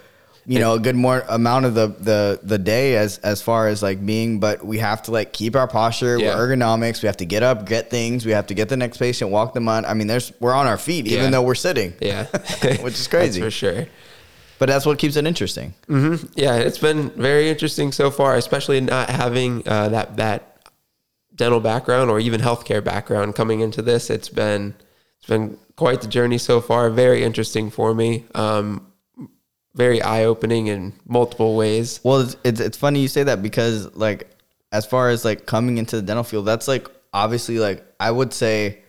you 0.45 0.59
know, 0.59 0.75
a 0.75 0.81
good 0.81 0.97
more 0.97 1.25
amount 1.29 1.67
of 1.67 1.75
the 1.75 1.87
the 1.87 2.41
the 2.43 2.59
day 2.59 2.97
as 2.97 3.19
as 3.19 3.41
far 3.43 3.69
as 3.69 3.81
like 3.83 4.05
being, 4.05 4.41
but 4.41 4.65
we 4.67 4.79
have 4.79 5.03
to 5.03 5.13
like 5.13 5.33
keep 5.33 5.55
our 5.55 5.69
posture, 5.69 6.19
Yeah. 6.19 6.35
we're 6.35 6.49
ergonomics. 6.49 7.01
We 7.03 7.07
have 7.07 7.19
to 7.19 7.25
get 7.25 7.43
up, 7.45 7.65
get 7.67 7.91
things. 7.91 8.27
We 8.27 8.33
have 8.33 8.49
to 8.49 8.55
get 8.55 8.69
the 8.69 8.77
next 8.77 8.99
patient, 8.99 9.31
walk 9.31 9.55
them 9.55 9.69
on. 9.69 9.85
I 9.85 9.95
mean, 9.95 10.09
there's 10.09 10.33
we're 10.41 10.53
on 10.55 10.67
our 10.67 10.79
feet 10.79 11.07
Yeah. 11.07 11.19
even 11.21 11.31
though 11.31 11.43
we're 11.43 11.55
sitting. 11.55 11.95
Yeah, 12.01 12.25
Which 12.83 12.95
is 12.95 13.07
crazy. 13.07 13.41
That's 13.41 13.55
for 13.55 13.59
sure. 13.59 13.87
But 14.59 14.69
that's 14.69 14.85
what 14.85 14.99
keeps 14.99 15.17
it 15.17 15.27
interesting. 15.27 15.73
Mm-hmm. 15.89 16.27
Yeah, 16.35 16.57
it's 16.57 16.77
been 16.79 17.11
very 17.11 17.49
interesting 17.49 17.93
so 17.93 18.11
far, 18.11 18.35
especially 18.35 18.81
not 18.81 19.09
having 19.09 19.63
uh, 19.67 19.89
that 19.91 20.17
that 20.17 20.50
dental 21.41 21.59
background 21.59 22.11
or 22.11 22.21
even 22.21 22.41
healthcare 22.41 22.85
background 22.85 23.35
coming 23.35 23.61
into 23.61 23.81
this. 23.81 24.11
It's 24.11 24.29
been 24.29 24.75
it's 25.19 25.27
been 25.27 25.59
quite 25.75 26.03
the 26.03 26.07
journey 26.07 26.37
so 26.37 26.61
far. 26.61 26.91
Very 26.91 27.25
interesting 27.25 27.71
for 27.71 27.95
me. 27.95 28.27
Um, 28.35 28.87
very 29.75 30.03
eye 30.03 30.25
opening 30.25 30.67
in 30.67 30.93
multiple 31.07 31.57
ways. 31.57 31.99
Well, 32.05 32.21
it's, 32.21 32.37
it's 32.45 32.61
it's 32.61 32.77
funny 32.77 33.01
you 33.01 33.09
say 33.09 33.23
that 33.25 33.43
because 33.43 33.95
like 33.97 34.31
as 34.71 34.85
far 34.85 35.09
as 35.09 35.25
like 35.25 35.47
coming 35.47 35.79
into 35.79 35.97
the 35.97 36.03
dental 36.03 36.25
field, 36.25 36.45
that's 36.45 36.69
like 36.69 36.89
obviously 37.15 37.59
like 37.59 37.85
I 37.99 38.11
would 38.11 38.35
say 38.35 38.81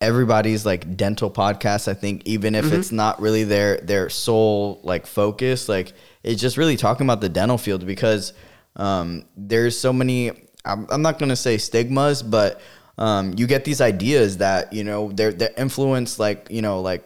everybody's 0.00 0.64
like 0.64 0.96
dental 0.96 1.30
podcast. 1.30 1.88
I 1.88 1.94
think 1.94 2.22
even 2.24 2.54
if 2.54 2.72
it's 2.72 2.92
not 2.92 3.20
really 3.20 3.42
their 3.42 3.78
their 3.78 4.08
sole 4.08 4.80
like 4.84 5.06
focus, 5.06 5.68
like 5.68 5.92
it's 6.22 6.40
just 6.40 6.56
really 6.56 6.76
talking 6.76 7.04
about 7.04 7.20
the 7.20 7.28
dental 7.28 7.58
field 7.58 7.84
because 7.84 8.32
um, 8.76 9.24
there's 9.36 9.76
so 9.78 9.92
many. 9.92 10.30
I'm, 10.64 10.86
I'm 10.90 11.02
not 11.02 11.18
gonna 11.18 11.36
say 11.36 11.58
stigmas, 11.58 12.22
but 12.22 12.60
um, 12.98 13.34
you 13.36 13.46
get 13.46 13.64
these 13.64 13.80
ideas 13.80 14.38
that 14.38 14.72
you 14.72 14.84
know 14.84 15.10
they're 15.12 15.32
they're 15.32 15.54
influenced 15.56 16.18
like 16.18 16.48
you 16.50 16.62
know 16.62 16.80
like 16.80 17.04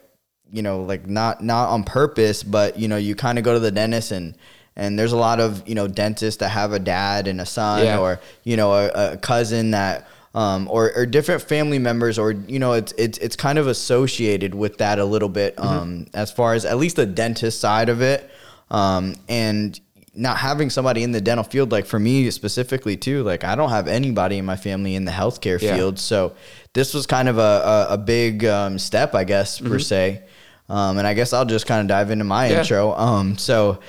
you 0.53 0.63
know 0.63 0.83
like 0.83 1.07
not 1.07 1.43
not 1.43 1.69
on 1.69 1.85
purpose 1.85 2.43
but 2.43 2.79
you 2.79 2.89
know 2.89 2.97
you 2.97 3.15
kind 3.15 3.39
of 3.39 3.45
go 3.45 3.55
to 3.55 3.61
the 3.61 3.71
dentist 3.71 4.11
and 4.13 4.37
and 4.77 4.99
there's 4.99 5.13
a 5.13 5.17
lot 5.17 5.39
of 5.41 5.67
you 5.69 5.75
know 5.75 5.87
dentists 5.87 6.39
that 6.41 6.49
have 6.49 6.73
a 6.73 6.79
dad 6.81 7.29
and 7.29 7.41
a 7.41 7.47
son 7.47 7.85
Yeah. 7.85 7.99
or 7.99 8.21
you 8.43 8.57
know 8.57 8.73
a, 8.73 9.13
a 9.13 9.17
cousin 9.17 9.71
that 9.73 10.09
um, 10.35 10.67
or, 10.69 10.93
or 10.97 11.07
different 11.07 11.43
family 11.43 11.79
members 11.79 12.19
or 12.19 12.33
you 12.33 12.59
know 12.59 12.73
it's 12.73 12.93
it's 12.99 13.19
it's 13.19 13.37
kind 13.37 13.57
of 13.59 13.69
associated 13.69 14.53
with 14.55 14.79
that 14.79 14.99
a 14.99 15.05
little 15.05 15.29
bit 15.29 15.55
um, 15.61 16.07
as 16.13 16.33
far 16.33 16.55
as 16.55 16.65
at 16.65 16.77
least 16.77 16.97
the 16.97 17.07
dentist 17.07 17.61
side 17.61 17.89
of 17.89 18.03
it 18.03 18.29
um, 18.71 19.15
and 19.29 19.79
not 20.17 20.37
having 20.39 20.71
somebody 20.71 21.03
in 21.03 21.13
the 21.13 21.21
dental 21.21 21.45
field, 21.45 21.73
like 21.73 21.87
for 21.87 21.99
me 21.99 22.31
specifically 22.31 22.97
too, 22.97 23.23
like 23.25 23.43
I 23.45 23.55
don't 23.55 23.71
have 23.71 23.89
anybody 23.89 24.39
in 24.39 24.45
my 24.45 24.57
family 24.57 24.95
in 24.95 25.05
the 25.05 25.13
healthcare 25.13 25.61
Yeah. 25.61 25.75
field. 25.77 25.99
So 25.99 26.35
this 26.73 26.95
was 26.95 27.07
kind 27.07 27.29
of 27.29 27.39
a, 27.39 27.87
a, 27.91 27.95
a 27.95 27.99
big 27.99 28.45
um, 28.45 28.79
step, 28.79 29.15
I 29.15 29.25
guess, 29.25 29.59
per 29.61 29.79
se. 29.79 30.23
Um, 30.69 30.99
and 30.99 31.07
I 31.07 31.15
guess 31.15 31.33
I'll 31.33 31.45
just 31.45 31.67
kind 31.67 31.81
of 31.81 31.89
dive 31.89 32.11
into 32.11 32.25
my 32.25 32.45
Mm-hmm. 32.47 32.53
Yeah. 32.55 32.61
intro. 32.61 32.93
Um, 32.95 33.39
so 33.39 33.81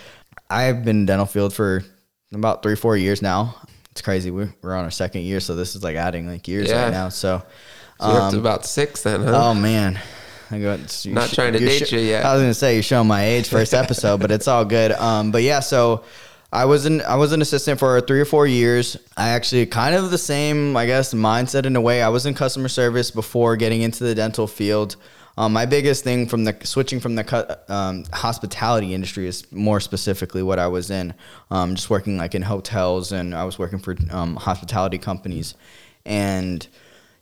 I've 0.50 0.84
been 0.84 1.02
in 1.02 1.06
dental 1.06 1.26
field 1.26 1.54
for 1.54 1.84
about 2.34 2.64
three, 2.64 2.76
four 2.76 2.98
years 2.98 3.22
now. 3.22 3.56
It's 3.92 4.02
crazy. 4.02 4.30
We're, 4.32 4.54
we're 4.62 4.76
on 4.76 4.84
our 4.84 4.92
second 4.92 5.22
year. 5.22 5.40
So 5.40 5.56
this 5.56 5.76
is 5.76 5.84
like 5.84 5.96
adding 5.96 6.28
like 6.28 6.48
years 6.48 6.70
Yeah. 6.70 6.84
right 6.84 6.92
now. 6.92 7.10
So, 7.10 7.44
So 8.02 8.08
you're 8.12 8.18
up 8.18 8.24
um, 8.26 8.34
to 8.34 8.40
about 8.40 8.66
six 8.66 9.04
then, 9.04 9.24
huh? 9.24 9.50
Oh 9.52 9.54
man, 9.54 10.00
I 10.52 10.60
go, 10.60 10.78
you 11.02 11.14
Not 11.14 11.30
trying 11.30 11.54
to 11.54 11.60
date 11.60 11.92
you 11.92 12.00
yet. 12.00 12.26
I 12.26 12.34
was 12.34 12.42
gonna 12.42 12.54
say 12.54 12.76
you're 12.76 12.84
showing 12.84 13.08
my 13.08 13.24
age 13.26 13.50
first 13.50 13.74
episode, 13.84 14.20
but 14.20 14.32
it's 14.32 14.48
all 14.48 14.66
good. 14.66 14.92
Um, 14.92 15.32
but 15.32 15.44
yeah, 15.44 15.60
so 15.60 16.04
I 16.52 16.66
was 16.66 16.86
an 16.86 17.02
I 17.02 17.16
was 17.16 17.32
an 17.32 17.42
assistant 17.42 17.80
for 17.80 18.00
three 18.02 18.20
or 18.20 18.26
four 18.26 18.48
years. 18.48 18.96
I 19.18 19.30
actually 19.30 19.66
kind 19.66 19.96
of 19.96 20.12
the 20.12 20.18
same, 20.18 20.78
I 20.78 20.86
guess, 20.86 21.14
mindset 21.14 21.66
in 21.66 21.76
a 21.76 21.82
way. 21.82 22.02
I 22.02 22.10
was 22.10 22.26
in 22.26 22.34
customer 22.34 22.70
service 22.70 23.12
before 23.12 23.56
getting 23.56 23.82
into 23.82 24.04
the 24.04 24.16
dental 24.16 24.48
field. 24.48 24.96
Um, 25.38 25.52
my 25.52 25.66
biggest 25.66 26.06
thing 26.06 26.28
from 26.28 26.46
the 26.46 26.56
switching 26.64 27.02
from 27.02 27.16
the 27.16 27.60
um, 27.68 28.06
hospitality 28.14 28.94
industry 28.94 29.28
is 29.28 29.52
more 29.52 29.82
specifically 29.82 30.44
what 30.44 30.60
I 30.60 30.68
was 30.68 30.90
in, 30.90 31.14
um, 31.52 31.76
just 31.76 31.90
working 31.90 32.18
like 32.18 32.36
in 32.36 32.42
hotels 32.42 33.12
and 33.12 33.36
I 33.36 33.44
was 33.44 33.60
working 33.60 33.80
for 33.80 33.98
um, 34.12 34.38
hospitality 34.38 34.98
companies, 34.98 35.56
and 36.06 36.66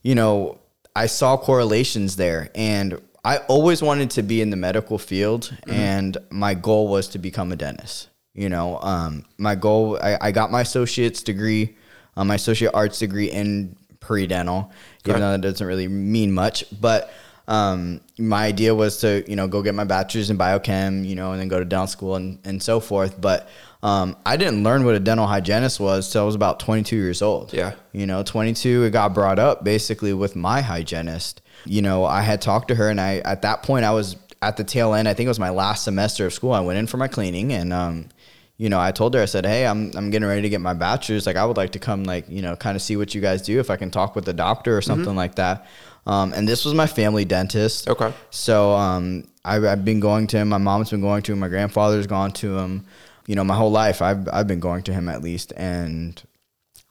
you 0.04 0.14
know 0.14 0.60
I 0.96 1.08
saw 1.08 1.38
correlations 1.38 2.18
there, 2.18 2.52
and 2.54 3.02
I 3.26 3.38
always 3.48 3.82
wanted 3.82 4.12
to 4.12 4.24
be 4.24 4.42
in 4.42 4.50
the 4.50 4.58
medical 4.58 4.98
field, 4.98 5.56
and 5.68 6.18
my 6.30 6.54
goal 6.54 6.90
was 6.90 7.08
to 7.10 7.20
become 7.20 7.52
a 7.52 7.56
dentist. 7.56 8.10
You 8.34 8.50
know, 8.50 8.80
um, 8.82 9.26
my 9.38 9.56
goal 9.56 9.98
I, 10.02 10.18
I 10.20 10.32
got 10.32 10.52
my 10.52 10.62
associate's 10.62 11.22
degree, 11.24 11.76
uh, 12.18 12.26
my 12.26 12.36
associate 12.36 12.72
arts 12.74 13.00
degree 13.00 13.30
in 13.32 13.76
pre 14.00 14.28
dental, 14.28 14.72
even 15.06 15.12
Okay. 15.16 15.20
though 15.22 15.32
that 15.32 15.42
doesn't 15.42 15.66
really 15.68 15.88
mean 15.88 16.32
much, 16.34 16.66
but 16.82 17.14
um, 17.48 18.02
my 18.18 18.46
idea 18.46 18.74
was 18.74 18.98
to 19.02 19.24
you 19.30 19.36
know 19.36 19.48
go 19.48 19.62
get 19.62 19.76
my 19.76 19.84
bachelor's 19.84 20.30
in 20.30 20.38
biochem, 20.38 21.06
you 21.06 21.16
know, 21.16 21.32
and 21.34 21.40
then 21.40 21.48
go 21.48 21.60
to 21.60 21.66
dental 21.66 21.88
school 21.88 22.16
and, 22.16 22.40
and 22.44 22.62
so 22.64 22.80
forth. 22.80 23.20
But 23.22 23.48
um, 23.84 24.16
I 24.26 24.36
didn't 24.38 24.64
learn 24.64 24.84
what 24.84 24.96
a 24.96 25.00
dental 25.00 25.28
hygienist 25.28 25.80
was 25.80 26.12
till 26.12 26.24
I 26.24 26.26
was 26.26 26.36
about 26.36 26.60
22 26.60 26.96
years 26.96 27.22
old. 27.22 27.54
Yeah. 27.54 27.74
You 27.92 28.06
know, 28.08 28.24
22, 28.24 28.84
it 28.86 28.92
got 28.92 29.14
brought 29.14 29.40
up 29.40 29.64
basically 29.64 30.14
with 30.14 30.36
my 30.36 30.62
hygienist. 30.62 31.42
You 31.66 31.82
know, 31.82 32.06
I 32.06 32.22
had 32.22 32.42
talked 32.42 32.68
to 32.70 32.76
her, 32.76 32.90
and 32.90 33.00
I 33.00 33.18
at 33.20 33.42
that 33.44 33.64
point 33.64 33.86
I 33.86 33.92
was 33.92 34.18
at 34.42 34.58
the 34.58 34.64
tail 34.64 34.94
end. 34.94 35.08
I 35.08 35.14
think 35.14 35.26
it 35.26 35.30
was 35.30 35.40
my 35.40 35.50
last 35.50 35.84
semester 35.84 36.26
of 36.26 36.34
school. 36.34 36.52
I 36.52 36.60
went 36.60 36.80
in 36.80 36.88
for 36.88 36.98
my 36.98 37.08
cleaning, 37.08 37.54
and 37.54 37.72
um, 37.72 38.10
you 38.58 38.70
know, 38.70 38.80
I 38.80 38.92
told 38.92 39.14
her, 39.16 39.22
I 39.22 39.26
said, 39.26 39.46
hey, 39.46 39.66
I'm 39.66 39.92
I'm 39.96 40.10
getting 40.10 40.28
ready 40.28 40.42
to 40.44 40.50
get 40.50 40.62
my 40.62 40.74
bachelor's. 40.74 41.26
Like, 41.26 41.36
I 41.36 41.46
would 41.46 41.58
like 41.58 41.72
to 41.72 41.80
come, 41.80 42.04
like, 42.04 42.30
you 42.30 42.42
know, 42.42 42.56
kind 42.56 42.76
of 42.76 42.82
see 42.82 42.98
what 42.98 43.16
you 43.16 43.22
guys 43.22 43.42
do. 43.42 43.60
If 43.60 43.70
I 43.70 43.78
can 43.78 43.92
talk 43.92 44.16
with 44.16 44.26
the 44.26 44.34
doctor 44.34 44.78
or 44.78 44.82
something 44.82 45.16
like 45.16 45.36
that. 45.36 45.66
Um, 46.06 46.34
and 46.34 46.48
this 46.48 46.66
was 46.66 46.74
my 46.74 46.88
family 46.88 47.26
dentist. 47.26 47.88
Okay. 47.88 48.14
So 48.30 48.74
um, 48.74 49.28
I've, 49.46 49.64
I've 49.64 49.86
been 49.86 50.00
going 50.00 50.28
to 50.28 50.38
him. 50.38 50.50
My 50.50 50.58
mom's 50.58 50.90
been 50.90 51.02
going 51.02 51.24
to 51.24 51.32
him. 51.32 51.40
My 51.40 51.48
grandfather's 51.48 52.08
gone 52.08 52.32
to 52.34 52.58
him. 52.58 52.86
You 53.26 53.36
know, 53.36 53.44
my 53.46 53.56
whole 53.56 53.72
life 53.72 54.02
I've 54.02 54.28
I've 54.32 54.48
been 54.48 54.60
going 54.60 54.84
to 54.84 54.94
him 54.94 55.08
at 55.08 55.22
least. 55.22 55.54
And 55.56 56.22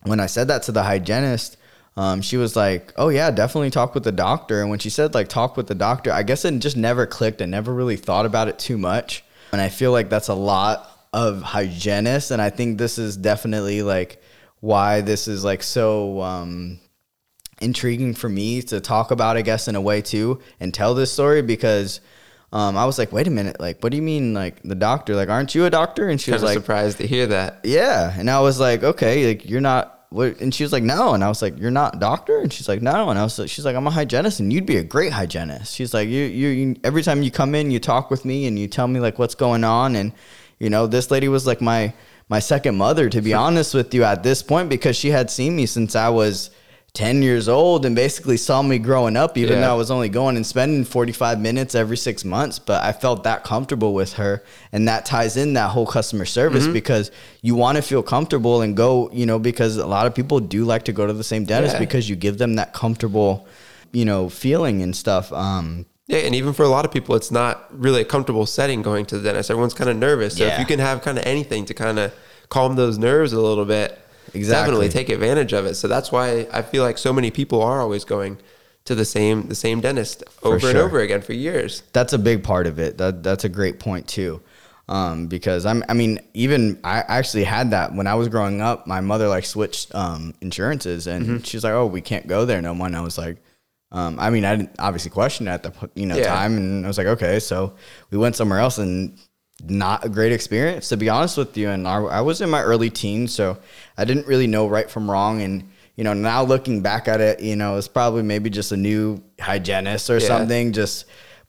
when 0.05 0.19
I 0.19 0.26
said 0.26 0.49
that 0.49 0.62
to 0.64 0.73
the 0.73 0.83
hygienist, 0.83 1.59
um, 1.96 2.22
she 2.22 2.37
was 2.37 2.56
like, 2.56 2.92
"Oh 2.96 3.08
yeah, 3.11 3.30
definitely 3.30 3.70
talk 3.70 3.94
with 3.94 4.04
the 4.04 4.12
doctor." 4.12 4.61
And 4.61 4.70
when 4.70 4.78
she 4.78 4.90
said 4.90 5.14
like 5.14 5.28
talk 5.28 5.56
with 5.56 5.66
the 5.66 5.75
doctor, 5.75 6.12
I 6.12 6.22
guess 6.22 6.44
it 6.44 6.58
just 6.61 6.76
never 6.76 7.06
clicked. 7.06 7.42
I 7.42 7.46
never 7.46 7.72
really 7.72 7.96
thought 7.96 8.26
about 8.26 8.49
it 8.49 8.58
too 8.58 8.78
much. 8.78 9.25
And 9.52 9.61
I 9.61 9.68
feel 9.68 9.92
like 9.92 10.08
that's 10.08 10.28
a 10.28 10.34
lot 10.34 10.88
of 11.12 11.42
hygienists. 11.42 12.30
And 12.30 12.40
I 12.40 12.49
think 12.49 12.78
this 12.78 12.99
is 12.99 13.16
definitely 13.18 13.82
like 13.82 14.22
why 14.61 15.02
this 15.02 15.28
is 15.28 15.44
like 15.44 15.62
so 15.62 16.22
um, 16.22 16.80
intriguing 17.61 18.14
for 18.14 18.28
me 18.28 18.62
to 18.62 18.80
talk 18.80 19.11
about, 19.11 19.37
I 19.37 19.42
guess, 19.42 19.68
in 19.68 19.75
a 19.76 19.80
way 19.80 20.00
too, 20.00 20.40
and 20.61 20.72
tell 20.72 20.94
this 20.94 21.12
story 21.12 21.42
because 21.42 22.00
um, 22.52 22.76
I 22.76 22.87
was 22.87 22.99
like, 22.99 23.12
wait 23.12 23.26
a 23.26 23.30
minute, 23.30 23.61
like, 23.61 23.82
what 23.82 23.90
do 23.90 23.96
you 23.96 24.02
mean, 24.02 24.34
like 24.34 24.62
the 24.62 24.75
doctor? 24.75 25.14
Like, 25.14 25.28
aren't 25.28 25.54
you 25.54 25.64
a 25.66 25.70
doctor? 25.70 26.08
And 26.08 26.20
she 26.20 26.30
Kind 26.30 26.42
was 26.42 26.50
like, 26.50 26.54
surprised 26.54 26.99
to 26.99 27.06
hear 27.06 27.26
that. 27.26 27.61
yeah. 27.64 28.14
And 28.16 28.30
I 28.30 28.40
was 28.40 28.58
like, 28.61 28.82
okay, 28.82 29.26
like 29.28 29.49
you're 29.49 29.61
not. 29.61 29.99
What? 30.12 30.40
And 30.40 30.54
she 30.54 30.62
was 30.62 30.73
like, 30.73 30.83
no. 30.83 31.14
And 31.14 31.25
I 31.25 31.28
was 31.28 31.40
like, 31.40 31.59
you're 31.59 31.71
not 31.71 31.97
a 31.97 31.99
doctor. 31.99 32.38
And 32.38 32.52
she's 32.52 32.69
like, 32.69 32.83
no. 32.83 33.09
And 33.09 33.19
I 33.19 33.23
was 33.23 33.38
like, 33.38 33.49
she's 33.49 33.64
like, 33.64 33.75
I'm 33.75 33.87
a 33.87 33.90
hygienist, 33.90 34.40
and 34.40 34.52
you'd 34.52 34.66
be 34.66 34.76
a 34.76 34.85
great 34.85 35.12
hygienist. 35.12 35.75
She's 35.75 35.95
like, 35.95 36.09
you, 36.09 36.25
you, 36.25 36.49
you 36.49 36.76
every 36.85 37.02
time 37.02 37.23
you 37.23 37.31
come 37.31 37.54
in, 37.54 37.71
you 37.71 37.81
talk 37.81 38.11
with 38.11 38.25
me 38.25 38.47
and 38.47 38.59
you 38.59 38.69
tell 38.69 38.87
me 38.87 39.00
like 39.00 39.19
what's 39.19 39.35
going 39.35 39.64
on. 39.64 39.97
And 39.97 40.12
you 40.59 40.71
know, 40.71 40.87
this 40.87 41.11
lady 41.11 41.28
was 41.28 41.47
like 41.47 41.61
my 41.61 41.95
my 42.28 42.38
second 42.38 42.76
mother, 42.76 43.09
to 43.09 43.21
be 43.23 43.35
honest 43.45 43.75
with 43.75 43.95
you, 43.95 44.04
at 44.04 44.23
this 44.23 44.42
point, 44.42 44.69
because 44.69 44.97
she 44.97 45.11
had 45.11 45.31
seen 45.31 45.57
me 45.57 45.66
since 45.66 45.97
I 45.97 46.09
was. 46.09 46.50
10 46.94 47.22
years 47.22 47.49
old 47.49 47.87
and 47.87 47.96
basically 47.96 48.37
saw 48.37 48.61
me 48.61 48.78
growing 48.78 49.16
up 49.16 49.38
even 49.38 49.54
Yeah. 49.54 49.61
though 49.66 49.72
I 49.72 49.76
was 49.76 49.90
only 49.90 50.11
going 50.11 50.37
and 50.37 50.46
spending 50.46 50.84
45 50.84 51.40
minutes 51.40 51.75
every 51.75 51.96
6 51.96 52.22
months 52.22 52.58
but 52.58 52.82
I 52.84 52.92
felt 52.92 53.25
that 53.25 53.44
comfortable 53.44 53.94
with 53.94 54.12
her 54.14 54.42
and 54.72 54.87
that 54.88 55.06
ties 55.06 55.38
in 55.38 55.54
that 55.54 55.70
whole 55.70 55.87
customer 55.87 56.26
service 56.26 56.64
Mm-hmm. 56.64 56.75
because 56.75 57.11
you 57.40 57.54
want 57.54 57.76
to 57.76 57.82
feel 57.82 58.02
comfortable 58.02 58.61
and 58.61 58.76
go 58.76 59.08
you 59.11 59.25
know 59.25 59.38
because 59.38 59.78
a 59.78 59.87
lot 59.87 60.06
of 60.06 60.14
people 60.14 60.38
do 60.38 60.66
like 60.66 60.84
to 60.84 60.92
go 60.92 61.06
to 61.06 61.14
the 61.14 61.25
same 61.25 61.44
dentist 61.46 61.75
Yeah. 61.76 61.78
because 61.80 62.11
you 62.11 62.16
give 62.16 62.37
them 62.37 62.56
that 62.56 62.75
comfortable 62.75 63.46
you 63.90 64.04
know 64.04 64.28
feeling 64.28 64.82
and 64.82 64.94
stuff 64.94 65.32
um 65.32 65.87
Yeah, 66.08 66.18
and 66.18 66.34
even 66.34 66.52
for 66.52 66.64
a 66.64 66.68
lot 66.68 66.84
of 66.84 66.90
people, 66.92 67.14
it's 67.14 67.30
not 67.30 67.54
really 67.72 68.02
a 68.02 68.04
comfortable 68.04 68.44
setting 68.44 68.82
going 68.82 69.06
to 69.06 69.16
the 69.16 69.22
dentist. 69.22 69.50
Everyone's 69.50 69.72
kind 69.72 69.88
of 69.88 69.96
nervous. 69.96 70.37
So 70.37 70.44
Yeah. 70.44 70.52
if 70.54 70.58
you 70.58 70.66
can 70.66 70.78
have 70.80 71.00
kind 71.00 71.16
of 71.16 71.25
anything 71.25 71.64
to 71.66 71.75
kind 71.75 71.99
of 71.99 72.12
calm 72.50 72.76
those 72.76 72.99
nerves 72.99 73.32
a 73.32 73.40
little 73.40 73.64
bit, 73.64 73.99
Exactly. 74.35 74.87
definitely 74.87 74.88
take 74.88 75.09
advantage 75.09 75.52
of 75.52 75.67
it. 75.67 75.75
So 75.75 75.88
that's 75.88 76.11
why 76.12 76.47
I 76.52 76.62
feel 76.62 76.83
like 76.85 76.99
so 76.99 77.12
many 77.12 77.31
people 77.31 77.62
are 77.62 77.81
always 77.81 78.05
going 78.05 78.38
to 78.85 78.95
the 78.95 79.05
same 79.05 79.49
the 79.49 79.55
same 79.55 79.81
dentist 79.81 80.25
over 80.43 80.69
and 80.69 80.76
over 80.79 81.00
again 81.00 81.21
for 81.23 81.33
years. 81.33 81.83
that's 81.93 82.12
a 82.12 82.19
big 82.19 82.43
part 82.43 82.67
of 82.67 82.79
it. 82.79 82.99
That 82.99 83.23
that's 83.23 83.45
a 83.45 83.49
great 83.49 83.79
point 83.79 84.09
too. 84.09 84.41
Um, 84.88 85.26
because 85.29 85.64
I'm, 85.64 85.85
I 85.88 85.95
mean, 85.95 86.19
even 86.35 86.79
I 86.83 86.99
actually 87.07 87.45
had 87.45 87.71
that 87.71 87.95
when 87.95 88.07
I 88.09 88.14
was 88.17 88.29
growing 88.29 88.61
up. 88.61 88.87
My 88.87 89.00
mother 89.00 89.29
like 89.29 89.45
switched 89.45 89.95
um, 89.95 90.35
insurances, 90.41 91.07
and 91.07 91.25
Mm-hmm. 91.25 91.45
she's 91.45 91.62
like, 91.64 91.73
"Oh, 91.73 91.87
we 91.87 92.00
can't 92.00 92.26
go 92.26 92.45
there 92.45 92.61
no 92.61 92.75
more." 92.75 92.88
And 92.88 92.97
I 92.97 93.00
was 93.00 93.17
like, 93.17 93.37
um, 93.93 94.19
I 94.19 94.29
mean, 94.31 94.45
I 94.45 94.57
didn't 94.57 94.75
obviously 94.81 95.11
question 95.11 95.47
it 95.47 95.52
at 95.52 95.62
the 95.62 95.73
you 95.95 96.07
know 96.07 96.17
Yeah. 96.17 96.26
time, 96.26 96.57
and 96.57 96.85
I 96.85 96.88
was 96.88 96.99
like, 96.99 97.07
"Okay." 97.07 97.38
So 97.38 97.75
we 98.11 98.19
went 98.19 98.35
somewhere 98.37 98.59
else, 98.59 98.79
and 98.79 99.17
not 99.69 100.04
a 100.04 100.09
great 100.09 100.33
experience 100.33 100.88
to 100.88 100.97
be 100.97 101.09
honest 101.09 101.37
with 101.38 101.57
you. 101.57 101.69
And 101.71 101.87
I, 101.87 101.97
I 102.02 102.21
was 102.21 102.40
in 102.40 102.50
my 102.50 102.62
early 102.62 102.90
teens, 102.90 103.35
so 103.35 103.59
I 103.97 104.04
didn't 104.04 104.26
really 104.26 104.47
know 104.47 104.66
right 104.66 104.90
from 104.90 105.11
wrong, 105.11 105.42
and 105.42 105.69
you 105.97 106.04
know, 106.04 106.14
now 106.14 106.42
looking 106.42 106.81
back 106.81 107.07
at 107.07 107.21
it, 107.21 107.40
you 107.40 107.54
know, 107.54 107.76
it's 107.76 107.87
probably 107.88 108.23
maybe 108.23 108.49
just 108.50 108.73
a 108.73 108.76
new 108.76 109.23
hygienist 109.40 110.09
or 110.11 110.19
Yeah. 110.19 110.26
something, 110.26 110.73
just 110.73 111.04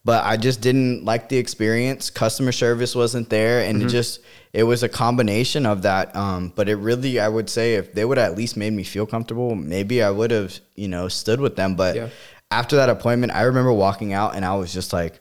but 0.05 0.25
I 0.25 0.35
just 0.35 0.59
didn't 0.59 1.05
like 1.05 1.29
the 1.29 1.37
experience. 1.37 2.09
Customer 2.09 2.51
service 2.51 2.93
wasn't 2.93 3.29
there, 3.29 3.61
and 3.61 3.77
Mm-hmm. 3.77 3.87
it 3.87 3.91
just 3.91 4.19
it 4.51 4.63
was 4.63 4.83
a 4.83 4.89
combination 4.89 5.65
of 5.65 5.81
that. 5.83 6.13
Um, 6.15 6.51
but 6.55 6.67
it 6.67 6.75
really, 6.75 7.19
I 7.21 7.29
would 7.29 7.49
say, 7.49 7.75
if 7.75 7.93
they 7.93 8.03
would 8.05 8.17
at 8.17 8.35
least 8.37 8.57
made 8.57 8.73
me 8.73 8.83
feel 8.83 9.05
comfortable, 9.05 9.55
maybe 9.55 10.03
I 10.03 10.11
would 10.11 10.29
have, 10.31 10.59
you 10.75 10.89
know, 10.89 11.07
stood 11.07 11.39
with 11.39 11.55
them. 11.55 11.75
But 11.75 11.95
Yeah. 11.95 12.09
after 12.51 12.75
that 12.75 12.89
appointment, 12.89 13.31
I 13.33 13.43
remember 13.43 13.71
walking 13.71 14.11
out, 14.13 14.35
and 14.35 14.43
I 14.45 14.55
was 14.55 14.73
just 14.73 14.91
like. 14.93 15.19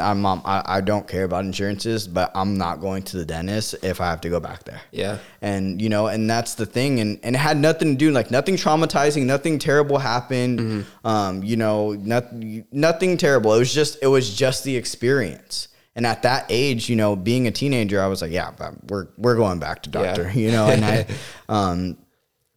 I'm, 0.00 0.22
mom, 0.22 0.40
I, 0.46 0.62
I 0.64 0.80
don't 0.80 1.06
care 1.06 1.24
about 1.24 1.44
insurances, 1.44 2.08
but 2.08 2.32
I'm 2.34 2.56
not 2.56 2.80
going 2.80 3.02
to 3.02 3.18
the 3.18 3.24
dentist 3.26 3.74
if 3.82 4.00
I 4.00 4.08
have 4.08 4.22
to 4.22 4.30
go 4.30 4.40
back 4.40 4.64
there 4.64 4.80
Yeah. 4.92 5.18
and 5.42 5.80
you 5.82 5.90
know 5.90 6.06
and 6.06 6.28
that's 6.28 6.54
the 6.54 6.64
thing 6.64 7.00
and, 7.00 7.20
and 7.22 7.36
it 7.36 7.38
had 7.38 7.58
nothing 7.58 7.88
to 7.92 7.96
do 7.98 8.10
like 8.10 8.30
nothing 8.30 8.56
traumatizing 8.56 9.26
nothing 9.26 9.58
terrible 9.58 9.98
happened 9.98 10.58
Mm-hmm. 10.60 11.06
um 11.06 11.42
you 11.44 11.56
know 11.56 11.92
nothing 11.92 12.64
nothing 12.72 13.18
terrible 13.18 13.52
it 13.54 13.58
was 13.58 13.74
just 13.74 13.98
it 14.00 14.06
was 14.06 14.34
just 14.34 14.64
the 14.64 14.74
experience 14.74 15.68
and 15.94 16.06
at 16.06 16.22
that 16.22 16.46
age 16.48 16.88
you 16.88 16.96
know 16.96 17.14
being 17.14 17.46
a 17.46 17.50
teenager 17.50 18.00
i 18.02 18.06
was 18.06 18.22
like 18.22 18.32
yeah 18.32 18.52
but 18.56 18.72
we're 18.90 19.08
we're 19.18 19.36
going 19.36 19.58
back 19.58 19.82
to 19.82 19.90
doctor 19.90 20.22
Yeah. 20.24 20.32
you 20.46 20.50
know 20.50 20.66
and 20.66 20.82
i 20.84 21.06
um 21.50 21.98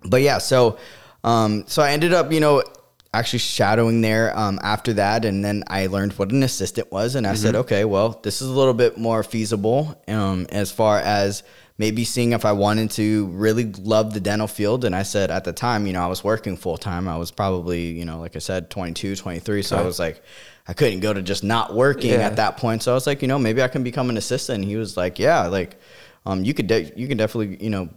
but 0.06 0.22
yeah 0.22 0.38
so 0.38 0.78
um 1.26 1.66
so 1.68 1.82
i 1.84 1.92
ended 1.92 2.14
up 2.14 2.32
you 2.32 2.40
know 2.40 2.64
actually 3.14 3.40
shadowing 3.40 4.02
there 4.02 4.38
um, 4.38 4.60
after 4.62 4.94
that. 4.94 5.26
And 5.26 5.44
then 5.44 5.64
i 5.68 5.88
learned 5.88 6.14
what 6.14 6.32
an 6.32 6.44
assistant 6.44 6.92
was. 6.92 7.16
And 7.16 7.26
i 7.26 7.34
said 7.34 7.56
okay 7.56 7.86
well 7.86 8.20
this 8.24 8.42
is 8.42 8.48
a 8.50 8.52
little 8.54 8.74
bit 8.74 8.98
more 8.98 9.24
feasible 9.24 10.02
um, 10.08 10.46
as 10.50 10.72
far 10.72 11.00
as 11.00 11.44
maybe 11.80 12.04
seeing 12.04 12.32
if 12.34 12.44
i 12.44 12.52
wanted 12.52 12.90
to 12.92 13.28
really 13.28 13.66
love 13.66 14.14
the 14.14 14.20
dental 14.20 14.48
field. 14.48 14.84
And 14.86 14.96
i 14.96 15.04
said 15.04 15.32
at 15.32 15.44
the 15.44 15.54
time 15.54 15.88
you 15.88 15.94
know 15.94 16.02
i 16.04 16.08
was 16.08 16.24
working 16.24 16.58
full-time. 16.58 17.08
I 17.08 17.18
was 17.18 17.32
probably 17.32 17.92
you 17.92 18.06
know 18.06 18.20
like 18.20 18.36
i 18.36 18.40
said 18.40 18.70
22 18.70 19.16
23 19.16 19.62
so 19.64 19.78
i 19.78 19.82
was 19.82 20.00
like 20.00 20.22
i 20.68 20.74
couldn't 20.74 21.00
go 21.00 21.14
to 21.14 21.22
just 21.22 21.44
not 21.44 21.74
working 21.74 22.12
Yeah. 22.12 22.28
at 22.28 22.36
that 22.36 22.58
point. 22.58 22.84
So 22.84 22.92
i 22.92 22.96
was 22.96 23.08
like 23.08 23.22
you 23.22 23.28
know 23.28 23.40
maybe 23.40 23.62
i 23.64 23.68
can 23.68 23.84
become 23.84 24.10
an 24.10 24.18
assistant. 24.18 24.62
And 24.64 24.66
he 24.70 24.76
was 24.76 24.98
like 24.98 25.18
yeah 25.20 25.48
like 25.48 25.80
um, 26.26 26.44
you 26.44 26.54
could 26.54 26.68
de- 26.68 26.92
you 26.98 27.08
can 27.08 27.18
definitely 27.18 27.58
you 27.64 27.70
know 27.70 27.88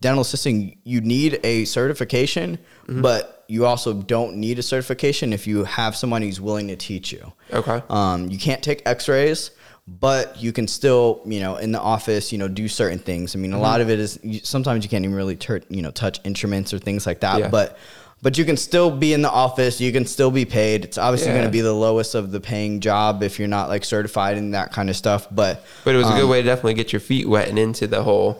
dental 0.00 0.22
assisting 0.22 0.78
you 0.84 1.00
need 1.00 1.40
a 1.42 1.64
certification 1.64 2.58
but 2.86 3.44
you 3.48 3.66
also 3.66 3.92
don't 3.92 4.36
need 4.36 4.58
a 4.58 4.62
certification 4.62 5.32
if 5.32 5.46
you 5.48 5.64
have 5.64 5.96
someone 5.96 6.22
who's 6.22 6.40
willing 6.40 6.68
to 6.68 6.76
teach 6.76 7.12
you 7.12 7.32
Okay. 7.52 7.82
um, 7.90 8.30
you 8.30 8.38
can't 8.38 8.62
take 8.62 8.82
x-rays 8.86 9.50
but 9.86 10.40
you 10.40 10.50
can 10.50 10.66
still, 10.66 11.20
you 11.26 11.40
know, 11.40 11.56
in 11.56 11.70
the 11.70 11.78
office, 11.78 12.32
you 12.32 12.38
know, 12.38 12.48
do 12.48 12.68
certain 12.68 12.98
things. 12.98 13.36
I 13.36 13.38
mean, 13.38 13.52
a 13.52 13.60
lot 13.60 13.82
of 13.82 13.90
it 13.90 13.98
is 13.98 14.18
you, 14.22 14.40
sometimes 14.42 14.82
you 14.82 14.88
can't 14.88 15.04
even 15.04 15.14
really, 15.14 15.36
tur- 15.36 15.60
you 15.68 15.82
know, 15.82 15.90
touch 15.90 16.20
instruments 16.24 16.72
or 16.72 16.78
things 16.78 17.06
like 17.06 17.20
that. 17.20 17.38
Yeah. 17.38 17.48
But 17.50 17.76
but 18.22 18.38
you 18.38 18.46
can 18.46 18.56
still 18.56 18.90
be 18.90 19.12
in 19.12 19.20
the 19.20 19.28
office. 19.30 19.82
You 19.82 19.92
can 19.92 20.06
still 20.06 20.30
be 20.30 20.46
paid. 20.46 20.86
It's 20.86 20.96
obviously 20.96 21.28
Yeah. 21.32 21.34
going 21.34 21.44
to 21.44 21.50
be 21.50 21.60
the 21.60 21.74
lowest 21.74 22.14
of 22.14 22.30
the 22.32 22.40
paying 22.40 22.80
job 22.80 23.22
if 23.22 23.38
you're 23.38 23.46
not 23.46 23.68
like 23.68 23.84
certified 23.84 24.38
in 24.38 24.52
that 24.52 24.72
kind 24.72 24.88
of 24.88 24.96
stuff. 24.96 25.26
But 25.30 25.62
But 25.84 25.94
it 25.94 25.98
was 25.98 26.06
a 26.06 26.12
Um, 26.12 26.18
good 26.20 26.30
way 26.30 26.40
to 26.40 26.46
definitely 26.46 26.74
get 26.74 26.94
your 26.94 27.00
feet 27.00 27.28
wet 27.28 27.48
and 27.50 27.58
into 27.58 27.86
the 27.86 28.02
whole 28.04 28.38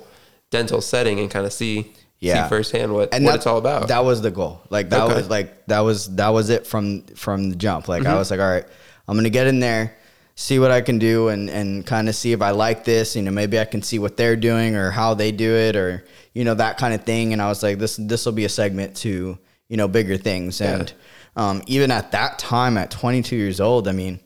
dental 0.59 0.81
setting 0.81 1.17
and 1.21 1.29
kind 1.31 1.45
of 1.47 1.53
see 1.53 1.75
Yeah. 2.21 2.45
see 2.45 2.49
firsthand 2.49 2.93
what, 2.95 3.13
and 3.13 3.25
what 3.25 3.33
that- 3.33 3.37
it's 3.39 3.47
all 3.47 3.59
about. 3.59 3.89
That 3.89 4.05
was 4.05 4.19
the 4.23 4.31
goal. 4.31 4.55
Like 4.71 4.87
that 4.91 5.03
Okay. 5.03 5.15
was 5.21 5.29
like 5.37 5.49
that 5.73 5.81
was 5.89 5.99
that 6.17 6.31
was 6.37 6.47
it 6.57 6.63
from 6.67 7.03
from 7.25 7.51
the 7.51 7.57
jump. 7.57 7.89
Like 7.89 8.03
Mm-hmm. 8.03 8.15
I 8.15 8.19
was 8.23 8.31
like, 8.31 8.41
all 8.41 8.53
right, 8.57 8.67
I'm 9.09 9.17
gonna 9.19 9.31
get 9.39 9.47
in 9.53 9.59
there, 9.61 9.85
see 10.37 10.59
what 10.63 10.71
I 10.79 10.81
can 10.89 10.99
do, 10.99 11.29
and 11.33 11.51
and 11.59 11.85
kind 11.85 12.09
of 12.09 12.15
see 12.15 12.33
if 12.33 12.41
I 12.41 12.53
like 12.67 12.85
this. 12.85 13.17
You 13.17 13.23
know, 13.23 13.31
maybe 13.33 13.57
I 13.59 13.67
can 13.67 13.83
see 13.83 13.99
what 13.99 14.17
they're 14.17 14.37
doing 14.51 14.77
or 14.77 14.91
how 15.01 15.15
they 15.15 15.33
do 15.33 15.51
it, 15.67 15.75
or 15.77 16.05
you 16.37 16.45
know 16.47 16.55
that 16.55 16.79
kind 16.79 16.95
of 16.95 17.03
thing. 17.05 17.33
And 17.33 17.43
I 17.43 17.49
was 17.49 17.63
like, 17.63 17.79
this 17.79 17.97
this 18.01 18.25
will 18.27 18.33
be 18.43 18.45
a 18.45 18.49
segment 18.61 18.91
to 19.05 19.37
you 19.71 19.77
know 19.77 19.89
bigger 19.89 20.17
things. 20.17 20.61
And 20.61 20.93
um, 21.37 21.63
even 21.67 21.91
at 21.91 22.13
that 22.13 22.39
time, 22.39 22.79
at 22.79 22.91
22 22.93 23.35
years 23.37 23.61
old, 23.61 23.89
I 23.89 23.93
mean. 23.93 24.21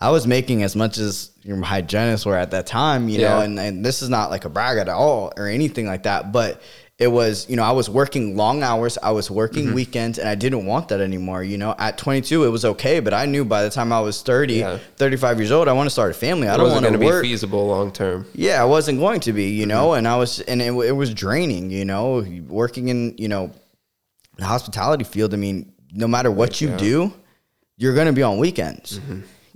I 0.00 0.10
was 0.10 0.26
making 0.26 0.62
as 0.62 0.74
much 0.74 0.96
as 0.98 1.30
your 1.42 1.60
hygienists 1.62 2.24
were 2.24 2.36
at 2.36 2.52
that 2.52 2.66
time, 2.66 3.08
you 3.08 3.18
know, 3.18 3.40
and, 3.40 3.58
and 3.58 3.84
this 3.84 4.00
is 4.02 4.08
not 4.08 4.30
like 4.30 4.44
a 4.46 4.48
brag 4.48 4.78
at 4.78 4.88
all 4.88 5.32
or 5.36 5.46
anything 5.46 5.86
like 5.86 6.04
that, 6.04 6.32
but 6.32 6.62
it 6.98 7.08
was, 7.08 7.48
you 7.50 7.56
know, 7.56 7.62
I 7.62 7.72
was 7.72 7.88
working 7.90 8.36
long 8.36 8.62
hours, 8.62 8.96
I 9.02 9.10
was 9.10 9.30
working 9.30 9.66
Mm-hmm. 9.66 9.74
weekends, 9.74 10.18
and 10.18 10.28
I 10.28 10.34
didn't 10.34 10.64
want 10.66 10.88
that 10.88 11.00
anymore. 11.00 11.42
You 11.42 11.56
know, 11.58 11.74
at 11.78 11.96
22, 11.98 12.44
it 12.44 12.48
was 12.48 12.64
okay, 12.64 13.00
but 13.00 13.12
I 13.14 13.24
knew 13.26 13.42
by 13.44 13.62
the 13.62 13.70
time 13.70 13.90
I 13.92 14.00
was 14.00 14.20
30, 14.22 14.54
Yeah. 14.54 14.78
35 14.96 15.38
years 15.38 15.50
old, 15.50 15.66
I 15.68 15.72
want 15.72 15.86
to 15.86 15.90
start 15.90 16.10
a 16.10 16.14
family. 16.14 16.48
I 16.48 16.54
it 16.54 16.58
don't 16.58 16.70
want 16.72 16.84
to 16.86 16.98
work. 16.98 17.22
be 17.22 17.28
feasible 17.30 17.66
long 17.68 17.90
term. 17.90 18.26
Yeah, 18.34 18.60
I 18.60 18.66
wasn't 18.66 18.98
going 19.00 19.20
to 19.20 19.32
be, 19.32 19.50
you 19.50 19.64
know, 19.66 19.88
Mm-hmm. 19.88 19.98
and 19.98 20.08
I 20.08 20.16
was, 20.16 20.40
and 20.40 20.60
it, 20.62 20.72
it 20.72 20.92
was 20.92 21.12
draining, 21.14 21.70
you 21.70 21.84
know, 21.86 22.24
working 22.48 22.88
in, 22.88 23.14
you 23.18 23.28
know, 23.28 23.50
the 24.36 24.44
hospitality 24.46 25.04
field. 25.04 25.32
I 25.34 25.38
mean, 25.38 25.72
no 25.92 26.06
matter 26.06 26.30
what 26.30 26.60
you 26.60 26.68
Yeah. 26.68 26.76
Mm-hmm. 26.76 26.84
do, 26.84 27.12
you're 27.78 27.94
going 27.94 28.06
to 28.08 28.12
be 28.14 28.22
on 28.22 28.36
weekends. 28.38 28.98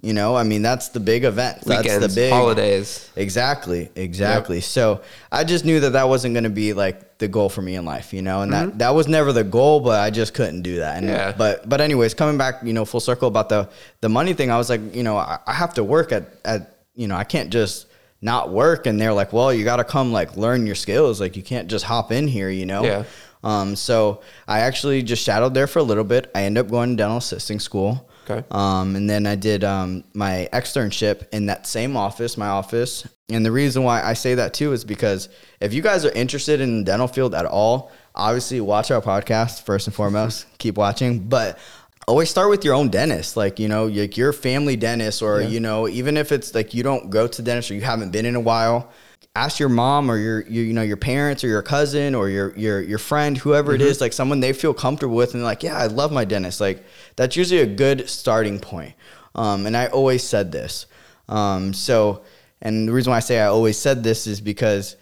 You 0.04 0.12
know, 0.12 0.36
I 0.36 0.42
mean, 0.42 0.62
that's 0.62 0.88
the 0.88 1.00
big 1.00 1.24
event. 1.24 1.62
That's 1.64 1.84
Weekends, 1.84 2.06
the 2.14 2.20
big 2.20 2.32
holidays. 2.32 3.10
Exactly, 3.16 3.90
exactly. 3.94 4.60
So 4.60 5.00
I 5.32 5.44
just 5.44 5.64
knew 5.64 5.80
that 5.80 5.90
that 5.94 6.08
wasn't 6.08 6.34
going 6.34 6.44
to 6.44 6.50
be 6.50 6.72
like 6.74 7.18
the 7.18 7.26
goal 7.28 7.48
for 7.48 7.62
me 7.62 7.74
in 7.76 7.84
life, 7.84 8.12
you 8.12 8.20
know, 8.22 8.42
and 8.42 8.52
that 8.52 8.78
that 8.78 8.90
was 8.94 9.08
never 9.08 9.32
the 9.32 9.44
goal, 9.44 9.80
but 9.80 10.00
I 10.00 10.10
just 10.10 10.34
couldn't 10.34 10.62
do 10.62 10.76
that. 10.76 10.98
And 10.98 11.06
Yeah. 11.06 11.32
but 11.36 11.68
but 11.68 11.80
anyways, 11.80 12.14
coming 12.14 12.36
back, 12.36 12.56
you 12.62 12.72
know, 12.72 12.84
full 12.84 13.00
circle 13.00 13.28
about 13.28 13.48
the 13.48 13.68
the 14.00 14.08
money 14.08 14.34
thing, 14.34 14.50
I 14.50 14.58
was 14.58 14.68
like, 14.68 14.94
you 14.94 15.02
know, 15.02 15.16
I, 15.16 15.38
I 15.46 15.52
have 15.52 15.74
to 15.74 15.84
work 15.84 16.12
at 16.12 16.24
at 16.44 16.76
you 16.94 17.08
know, 17.08 17.16
I 17.16 17.24
can't 17.24 17.50
just 17.50 17.86
not 18.20 18.50
work. 18.50 18.86
And 18.86 19.00
they're 19.00 19.12
like, 19.12 19.32
well, 19.32 19.52
you 19.52 19.64
got 19.64 19.76
to 19.76 19.84
come 19.84 20.12
like 20.12 20.36
learn 20.36 20.66
your 20.66 20.74
skills. 20.76 21.20
Like 21.20 21.36
you 21.36 21.42
can't 21.42 21.68
just 21.68 21.84
hop 21.84 22.12
in 22.12 22.28
here, 22.28 22.50
you 22.50 22.66
know. 22.66 22.84
Yeah. 22.84 23.04
Um. 23.42 23.76
So 23.76 24.20
I 24.48 24.60
actually 24.60 25.02
just 25.02 25.22
shadowed 25.22 25.54
there 25.54 25.66
for 25.66 25.78
a 25.78 25.82
little 25.82 26.04
bit. 26.04 26.30
I 26.34 26.42
ended 26.44 26.64
up 26.64 26.70
going 26.70 26.90
to 26.90 26.96
dental 26.96 27.18
assisting 27.18 27.60
school. 27.60 28.08
Okay. 28.28 28.44
Um, 28.50 28.96
and 28.96 29.08
then 29.08 29.26
I 29.26 29.34
did 29.34 29.64
um, 29.64 30.04
my 30.14 30.48
externship 30.52 31.28
in 31.32 31.46
that 31.46 31.66
same 31.66 31.96
office, 31.96 32.36
my 32.36 32.48
office. 32.48 33.06
And 33.28 33.44
the 33.44 33.52
reason 33.52 33.82
why 33.82 34.02
I 34.02 34.14
say 34.14 34.34
that 34.34 34.54
too 34.54 34.72
is 34.72 34.84
because 34.84 35.28
if 35.60 35.72
you 35.72 35.82
guys 35.82 36.04
are 36.04 36.12
interested 36.12 36.60
in 36.60 36.78
the 36.78 36.84
dental 36.84 37.08
field 37.08 37.34
at 37.34 37.46
all, 37.46 37.92
obviously 38.14 38.60
watch 38.60 38.90
our 38.90 39.00
podcast 39.00 39.62
first 39.62 39.86
and 39.86 39.94
foremost. 39.94 40.46
Keep 40.58 40.76
watching, 40.76 41.20
but 41.20 41.58
always 42.06 42.30
start 42.30 42.50
with 42.50 42.64
your 42.64 42.74
own 42.74 42.88
dentist. 42.88 43.36
Like 43.36 43.58
you 43.58 43.68
know, 43.68 43.86
like 43.86 44.16
your 44.16 44.32
family 44.32 44.76
dentist, 44.76 45.22
or 45.22 45.42
you 45.42 45.60
know, 45.60 45.88
even 45.88 46.16
if 46.16 46.32
it's 46.32 46.54
like 46.54 46.74
you 46.74 46.82
don't 46.82 47.10
go 47.10 47.26
to 47.26 47.42
dentist 47.42 47.70
or 47.70 47.74
you 47.74 47.82
haven't 47.82 48.10
been 48.10 48.26
in 48.26 48.36
a 48.36 48.40
while. 48.40 48.90
Ask 49.36 49.58
your 49.58 49.68
mom 49.68 50.10
or 50.10 50.16
your, 50.16 50.42
your 50.42 50.64
you 50.64 50.72
know 50.72 50.82
your 50.82 50.96
parents 50.96 51.42
or 51.42 51.48
your 51.48 51.62
cousin 51.62 52.14
or 52.14 52.28
your 52.28 52.56
your 52.56 52.80
your 52.80 52.98
friend 52.98 53.36
whoever 53.36 53.74
it 53.74 53.82
is 53.82 54.00
like 54.00 54.12
someone 54.12 54.38
they 54.38 54.52
feel 54.52 54.72
comfortable 54.72 55.16
with 55.16 55.34
and 55.34 55.42
like 55.42 55.64
yeah 55.64 55.76
I 55.76 55.86
love 55.86 56.12
my 56.12 56.24
dentist. 56.24 56.60
Like 56.60 56.84
that's 57.16 57.36
usually 57.36 57.60
a 57.60 57.66
good 57.66 58.08
starting 58.08 58.60
point. 58.60 58.94
Um, 59.34 59.66
and 59.66 59.76
I 59.76 59.88
always 59.88 60.22
said 60.22 60.52
this. 60.52 60.86
Um, 61.28 61.74
so 61.74 62.22
and 62.62 62.86
the 62.88 62.92
reason 62.92 63.10
why 63.10 63.16
I 63.16 63.20
say 63.20 63.40
I 63.40 63.46
always 63.46 63.76
said 63.76 64.04
this 64.04 64.28
is 64.28 64.40
because 64.40 64.94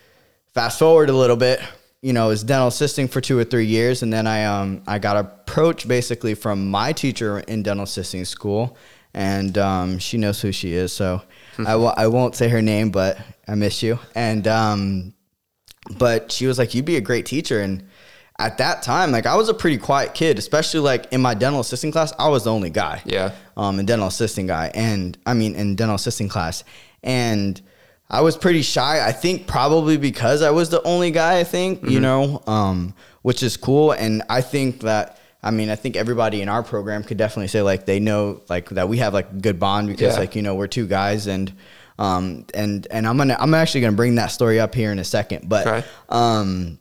fast 0.55 0.79
forward 0.79 1.11
a 1.11 1.13
little 1.13 1.37
bit 1.37 1.61
you 2.03 2.13
know 2.13 2.29
was 2.29 2.43
dental 2.43 2.69
assisting 2.69 3.09
for 3.09 3.21
two 3.21 3.39
or 3.39 3.45
three 3.45 3.67
years 3.67 4.03
and 4.03 4.13
then 4.13 4.27
I 4.27 4.45
um 4.45 4.83
I 4.87 4.99
got 4.99 5.17
approached 5.17 5.89
basically 5.89 6.35
from 6.35 6.71
my 6.71 6.93
teacher 6.93 7.41
in 7.41 7.63
dental 7.63 7.85
assisting 7.85 8.25
school 8.25 8.77
and 9.15 9.57
um, 9.59 9.99
she 9.99 10.19
knows 10.19 10.41
who 10.41 10.53
she 10.53 10.73
is 10.73 10.93
so 10.93 11.23
I 11.59 11.73
w- 11.73 11.93
I 11.97 12.07
won't 12.07 12.35
say 12.37 12.49
her 12.49 12.63
name 12.63 12.91
but 12.91 13.19
I 13.49 13.55
miss 13.55 13.83
you 13.83 13.99
and 14.15 14.47
um 14.47 15.15
but 15.99 16.31
she 16.31 16.47
was 16.47 16.59
like, 16.59 16.75
"You'd 16.75 16.85
be 16.85 16.97
a 16.97 17.01
great 17.01 17.27
teacher." 17.27 17.61
And 17.61 17.85
at 18.39 18.59
that 18.59 18.83
time, 18.83 19.11
like 19.11 19.27
I 19.27 19.35
was 19.37 19.49
a 19.49 19.55
pretty 19.55 19.79
quiet 19.79 20.15
kid, 20.15 20.39
especially 20.39 20.81
like 20.81 21.13
in 21.13 21.21
my 21.21 21.35
dental 21.35 21.61
assisting 21.61 21.91
class. 21.91 22.13
I 22.19 22.29
was 22.29 22.45
the 22.45 22.53
only 22.53 22.71
guy, 22.71 23.03
Yeah. 23.05 23.33
um, 23.57 23.81
in 23.81 23.87
dental 23.87 24.07
assisting 24.09 24.47
guy, 24.47 24.71
and 24.75 25.19
I 25.27 25.35
mean 25.35 25.55
in 25.57 25.75
dental 25.75 25.97
assisting 25.97 26.29
class, 26.29 26.63
and 27.03 27.61
I 28.09 28.21
was 28.21 28.37
pretty 28.37 28.63
shy. 28.63 29.05
I 29.05 29.11
think 29.13 29.47
probably 29.49 29.97
because 29.97 30.41
I 30.43 30.51
was 30.51 30.69
the 30.71 30.83
only 30.85 31.11
guy. 31.11 31.41
I 31.41 31.45
think 31.45 31.83
you 31.89 31.99
know, 32.01 32.43
um, 32.47 32.95
which 33.23 33.43
is 33.43 33.57
cool, 33.57 33.91
and 33.93 34.23
I 34.31 34.41
think 34.41 34.81
that. 34.83 35.19
I 35.43 35.51
mean, 35.51 35.71
I 35.71 35.75
think 35.77 35.97
everybody 35.97 36.41
in 36.41 36.49
our 36.49 36.63
program 36.63 37.03
could 37.03 37.17
definitely 37.17 37.49
say 37.49 37.63
like 37.63 37.85
they 37.87 37.99
know 38.01 38.43
like 38.49 38.69
that 38.71 38.89
we 38.89 38.99
have 38.99 39.13
like 39.13 39.31
a 39.31 39.35
good 39.35 39.59
bond 39.59 39.89
because 39.89 40.15
Yeah. 40.15 40.21
like 40.21 40.37
you 40.37 40.43
know 40.43 40.55
we're 40.55 40.69
two 40.69 40.87
guys 40.87 41.27
and 41.27 41.53
um 41.99 42.47
and 42.55 42.87
and 42.91 43.07
I'm 43.07 43.17
gonna 43.19 43.37
I'm 43.39 43.53
actually 43.55 43.81
gonna 43.83 43.97
bring 43.97 44.15
that 44.17 44.29
story 44.29 44.61
up 44.61 44.75
here 44.75 44.93
in 44.93 44.99
a 44.99 45.05
second, 45.05 45.49
but 45.49 45.67
Okay. 45.67 45.87
um, 46.09 46.79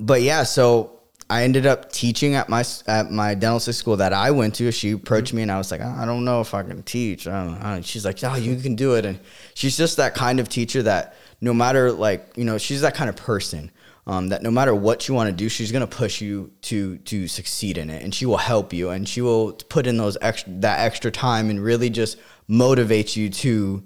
but 0.00 0.20
yeah, 0.22 0.42
so 0.44 0.94
I 1.30 1.42
ended 1.44 1.66
up 1.66 1.90
teaching 1.92 2.34
at 2.36 2.48
my 2.48 2.64
at 2.86 3.10
my 3.10 3.34
dental 3.34 3.60
school 3.60 3.96
that 3.98 4.12
I 4.12 4.30
went 4.30 4.54
to. 4.56 4.70
She 4.72 4.92
approached 4.92 5.32
me 5.34 5.42
and 5.42 5.50
I 5.50 5.58
was 5.58 5.70
like, 5.70 5.80
I 5.82 6.04
don't 6.06 6.24
know 6.24 6.40
if 6.40 6.54
I 6.54 6.62
can 6.62 6.82
teach. 6.82 7.26
I 7.26 7.44
don't 7.44 7.60
know. 7.62 7.80
She's 7.82 8.04
like, 8.04 8.22
Oh, 8.22 8.34
you 8.36 8.56
can 8.56 8.76
do 8.76 8.94
it. 8.94 9.04
And 9.04 9.18
she's 9.54 9.76
just 9.76 9.96
that 9.98 10.14
kind 10.14 10.40
of 10.40 10.48
teacher 10.48 10.82
that 10.84 11.16
no 11.40 11.52
matter 11.52 11.90
like 11.92 12.32
you 12.36 12.44
know, 12.44 12.58
she's 12.58 12.80
that 12.82 12.94
kind 12.94 13.10
of 13.10 13.16
person. 13.16 13.70
Um, 14.08 14.28
that 14.28 14.42
no 14.42 14.50
matter 14.50 14.74
what 14.74 15.06
you 15.06 15.14
want 15.14 15.28
to 15.28 15.36
do, 15.36 15.50
she's 15.50 15.70
gonna 15.70 15.86
push 15.86 16.20
you 16.22 16.50
to 16.62 16.96
to 16.96 17.28
succeed 17.28 17.76
in 17.76 17.90
it, 17.90 18.02
and 18.02 18.14
she 18.14 18.24
will 18.24 18.38
help 18.38 18.72
you, 18.72 18.88
and 18.88 19.06
she 19.06 19.20
will 19.20 19.52
put 19.52 19.86
in 19.86 19.98
those 19.98 20.16
extra 20.22 20.50
that 20.54 20.80
extra 20.80 21.10
time, 21.10 21.50
and 21.50 21.62
really 21.62 21.90
just 21.90 22.16
motivate 22.48 23.16
you 23.16 23.28
to 23.28 23.82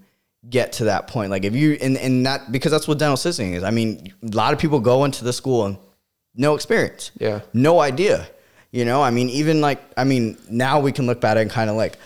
get 0.49 0.73
to 0.75 0.85
that 0.85 1.09
point. 1.09 1.31
Like 1.31 1.45
if 1.45 1.55
you 1.55 1.77
and 1.81 1.97
and 1.97 2.25
that 2.27 2.53
because 2.53 2.71
that's 2.73 2.87
what 2.87 2.99
dental 2.99 3.15
assisting 3.15 3.55
is. 3.55 3.65
I 3.65 3.71
mean, 3.71 4.13
a 4.23 4.37
lot 4.37 4.53
of 4.53 4.59
people 4.59 4.81
go 4.81 5.05
into 5.05 5.25
the 5.25 5.33
school 5.33 5.67
and 5.67 5.77
no 6.35 6.55
experience. 6.55 7.11
Yeah. 7.19 7.41
No 7.53 7.81
idea. 7.81 8.29
You 8.71 8.85
know, 8.85 9.03
I 9.03 9.11
mean, 9.11 9.29
even 9.29 9.61
like 9.61 9.83
I 9.97 10.05
mean, 10.05 10.39
now 10.49 10.81
we 10.81 10.93
can 10.93 11.07
look 11.07 11.21
back 11.21 11.37
and 11.37 11.51
kind 11.51 11.69
of 11.69 11.77
like 11.77 11.99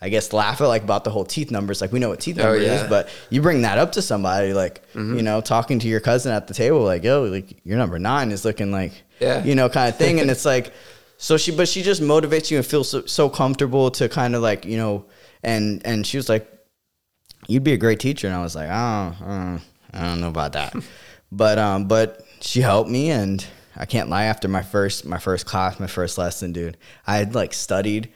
I 0.00 0.10
guess 0.10 0.32
laugh 0.32 0.60
at 0.60 0.66
like 0.68 0.82
about 0.84 1.02
the 1.04 1.10
whole 1.10 1.24
teeth 1.24 1.50
numbers. 1.50 1.80
Like 1.80 1.90
we 1.92 1.98
know 1.98 2.08
what 2.10 2.20
teeth 2.20 2.38
Oh, 2.38 2.42
number 2.44 2.58
yeah. 2.60 2.82
is, 2.84 2.88
but 2.88 3.08
you 3.30 3.42
bring 3.42 3.62
that 3.62 3.78
up 3.78 3.92
to 3.92 4.02
somebody, 4.02 4.52
like 4.52 4.82
you 4.94 5.22
know, 5.22 5.40
talking 5.40 5.78
to 5.80 5.88
your 5.88 6.00
cousin 6.00 6.32
at 6.32 6.46
the 6.46 6.54
table, 6.54 6.82
like 6.84 7.02
yo, 7.02 7.24
like 7.24 7.64
your 7.64 7.78
number 7.78 7.98
nine 7.98 8.30
is 8.30 8.44
looking 8.44 8.70
like, 8.70 8.92
Yeah. 9.20 9.42
you 9.44 9.54
know, 9.56 9.68
kind 9.68 9.88
of 9.88 9.96
thing, 9.96 10.20
and 10.20 10.30
it's 10.30 10.44
like, 10.54 10.72
so 11.16 11.36
she, 11.36 11.50
but 11.50 11.66
she 11.68 11.82
just 11.82 12.00
motivates 12.00 12.48
you 12.50 12.58
and 12.58 12.64
feels 12.66 12.88
so, 12.90 13.04
so 13.06 13.28
comfortable 13.28 13.90
to 13.92 14.08
kind 14.08 14.36
of 14.36 14.42
like 14.42 14.64
you 14.64 14.76
know, 14.76 15.04
and 15.42 15.82
and 15.84 16.06
she 16.06 16.16
was 16.16 16.28
like, 16.28 16.46
you'd 17.48 17.64
be 17.64 17.72
a 17.72 17.76
great 17.76 17.98
teacher, 18.00 18.26
and 18.28 18.36
I 18.36 18.42
was 18.42 18.54
like, 18.54 18.68
oh, 18.68 18.72
uh, 19.26 19.58
I 19.92 20.00
don't 20.04 20.20
know 20.20 20.28
about 20.28 20.52
that, 20.52 20.74
but 21.32 21.58
um, 21.58 21.88
but 21.88 22.24
she 22.40 22.60
helped 22.60 22.88
me, 22.90 23.10
and 23.10 23.44
I 23.76 23.84
can't 23.86 24.08
lie. 24.08 24.24
After 24.24 24.46
my 24.48 24.62
first 24.62 25.04
my 25.06 25.18
first 25.18 25.44
class, 25.46 25.80
my 25.80 25.86
first 25.88 26.18
lesson, 26.18 26.52
dude, 26.52 26.76
I 27.06 27.16
had 27.16 27.34
like 27.34 27.52
studied 27.52 28.12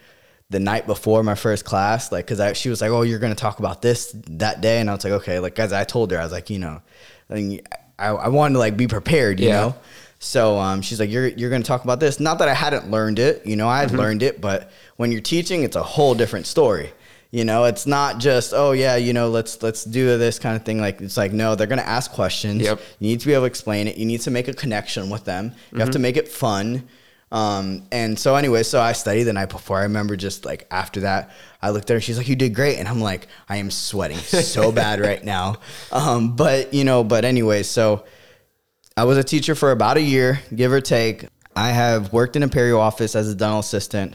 the 0.53 0.61
night 0.61 0.87
before 0.87 1.23
my 1.25 1.35
first 1.35 1.65
class, 1.65 2.13
like, 2.13 2.27
cause 2.27 2.39
I 2.39 2.53
she 2.53 2.69
was 2.69 2.81
like, 2.81 2.91
oh, 2.91 3.03
you're 3.03 3.19
gonna 3.19 3.35
talk 3.35 3.59
about 3.59 3.83
this 3.83 4.15
that 4.29 4.61
day, 4.61 4.79
and 4.81 4.89
I 4.89 4.95
was 4.95 5.03
like, 5.05 5.15
okay, 5.15 5.39
like, 5.41 5.59
as 5.59 5.73
I 5.73 5.83
told 5.85 6.13
her, 6.13 6.19
I 6.21 6.23
was 6.23 6.33
like, 6.33 6.49
you 6.51 6.59
know, 6.61 6.81
I, 7.29 7.35
mean, 7.35 7.61
I, 7.99 8.09
I 8.09 8.29
wanted 8.29 8.53
to 8.55 8.59
like 8.61 8.77
be 8.77 8.87
prepared, 8.87 9.41
you 9.41 9.49
Yeah. 9.49 9.61
know. 9.61 9.75
So 10.21 10.57
um, 10.59 10.83
she's 10.83 11.01
like, 11.01 11.11
you're 11.11 11.27
you're 11.27 11.51
gonna 11.51 11.65
talk 11.65 11.83
about 11.83 11.99
this. 11.99 12.21
Not 12.21 12.39
that 12.39 12.49
I 12.49 12.55
hadn't 12.55 12.91
learned 12.91 13.19
it, 13.19 13.45
you 13.45 13.57
know, 13.57 13.69
I 13.69 13.81
had 13.81 13.89
Mm-hmm. 13.89 13.97
learned 13.99 14.23
it, 14.23 14.41
but 14.41 14.71
when 14.97 15.11
you're 15.11 15.21
teaching, 15.21 15.65
it's 15.65 15.75
a 15.75 15.83
whole 15.83 16.15
different 16.15 16.47
story. 16.47 16.93
You 17.33 17.45
know, 17.47 17.65
it's 17.65 17.87
not 17.87 18.19
just 18.19 18.53
oh 18.55 18.73
yeah, 18.73 18.97
you 18.97 19.15
know, 19.15 19.31
let's 19.31 19.63
let's 19.63 19.85
do 19.85 20.19
this 20.19 20.39
kind 20.39 20.55
of 20.55 20.65
thing. 20.65 20.79
Like 20.81 21.01
it's 21.01 21.17
like 21.17 21.33
no, 21.33 21.55
they're 21.55 21.67
gonna 21.67 21.83
ask 21.99 22.13
questions. 22.13 22.61
Yep. 22.63 22.79
You 23.01 23.09
need 23.09 23.21
to 23.21 23.27
be 23.27 23.33
able 23.33 23.45
to 23.45 23.47
explain 23.47 23.89
it. 23.89 23.97
You 23.97 24.05
need 24.07 24.21
to 24.21 24.31
make 24.31 24.49
a 24.49 24.53
connection 24.55 25.09
with 25.11 25.25
them. 25.25 25.55
You 25.73 25.79
have 25.79 25.89
to 25.91 25.99
Mm-hmm. 25.99 26.03
make 26.03 26.17
it 26.19 26.29
fun. 26.29 26.87
Um, 27.33 27.85
and 27.91 28.19
so 28.19 28.37
anyway, 28.37 28.63
so 28.63 28.81
I 28.81 28.93
studied 28.93 29.25
the 29.25 29.33
night 29.33 29.49
before. 29.49 29.79
I 29.79 29.85
remember 29.85 30.17
just 30.17 30.45
like 30.45 30.67
after 30.71 31.01
that, 31.01 31.31
I 31.61 31.71
looked 31.71 31.91
at 31.91 31.95
her. 31.95 32.01
She's 32.01 32.19
like, 32.19 32.29
"You 32.29 32.37
did 32.37 32.55
great," 32.55 32.77
and 32.77 32.87
I'm 32.87 33.01
like, 33.01 33.27
"I 33.49 33.57
am 33.57 33.71
sweating 33.71 34.19
so 34.19 34.71
bad 34.83 35.01
right 35.01 35.25
now." 35.25 35.57
Um, 35.91 36.37
but 36.37 36.75
you 36.75 36.85
know, 36.85 37.03
but 37.03 37.25
anyway, 37.25 37.63
so 37.63 38.05
I 38.97 39.05
was 39.05 39.17
a 39.17 39.25
teacher 39.25 39.55
for 39.55 39.71
about 39.71 39.97
a 39.97 40.03
year, 40.03 40.41
give 40.55 40.73
or 40.73 40.81
take. 40.83 41.27
I 41.57 41.71
have 41.71 42.13
worked 42.13 42.37
in 42.37 42.43
a 42.43 42.49
perio 42.49 42.79
office 42.79 43.17
as 43.17 43.29
a 43.31 43.35
dental 43.35 43.61
assistant. 43.61 44.15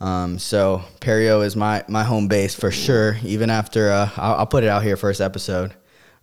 Um, 0.00 0.38
so 0.38 0.82
Perio 1.00 1.44
is 1.44 1.56
my 1.56 1.84
my 1.88 2.02
home 2.02 2.28
base 2.28 2.54
for 2.54 2.70
sure. 2.70 3.16
Even 3.22 3.50
after 3.50 3.90
uh, 3.90 4.10
I'll, 4.16 4.34
I'll 4.36 4.46
put 4.46 4.64
it 4.64 4.68
out 4.68 4.82
here 4.82 4.96
first 4.96 5.20
episode. 5.20 5.74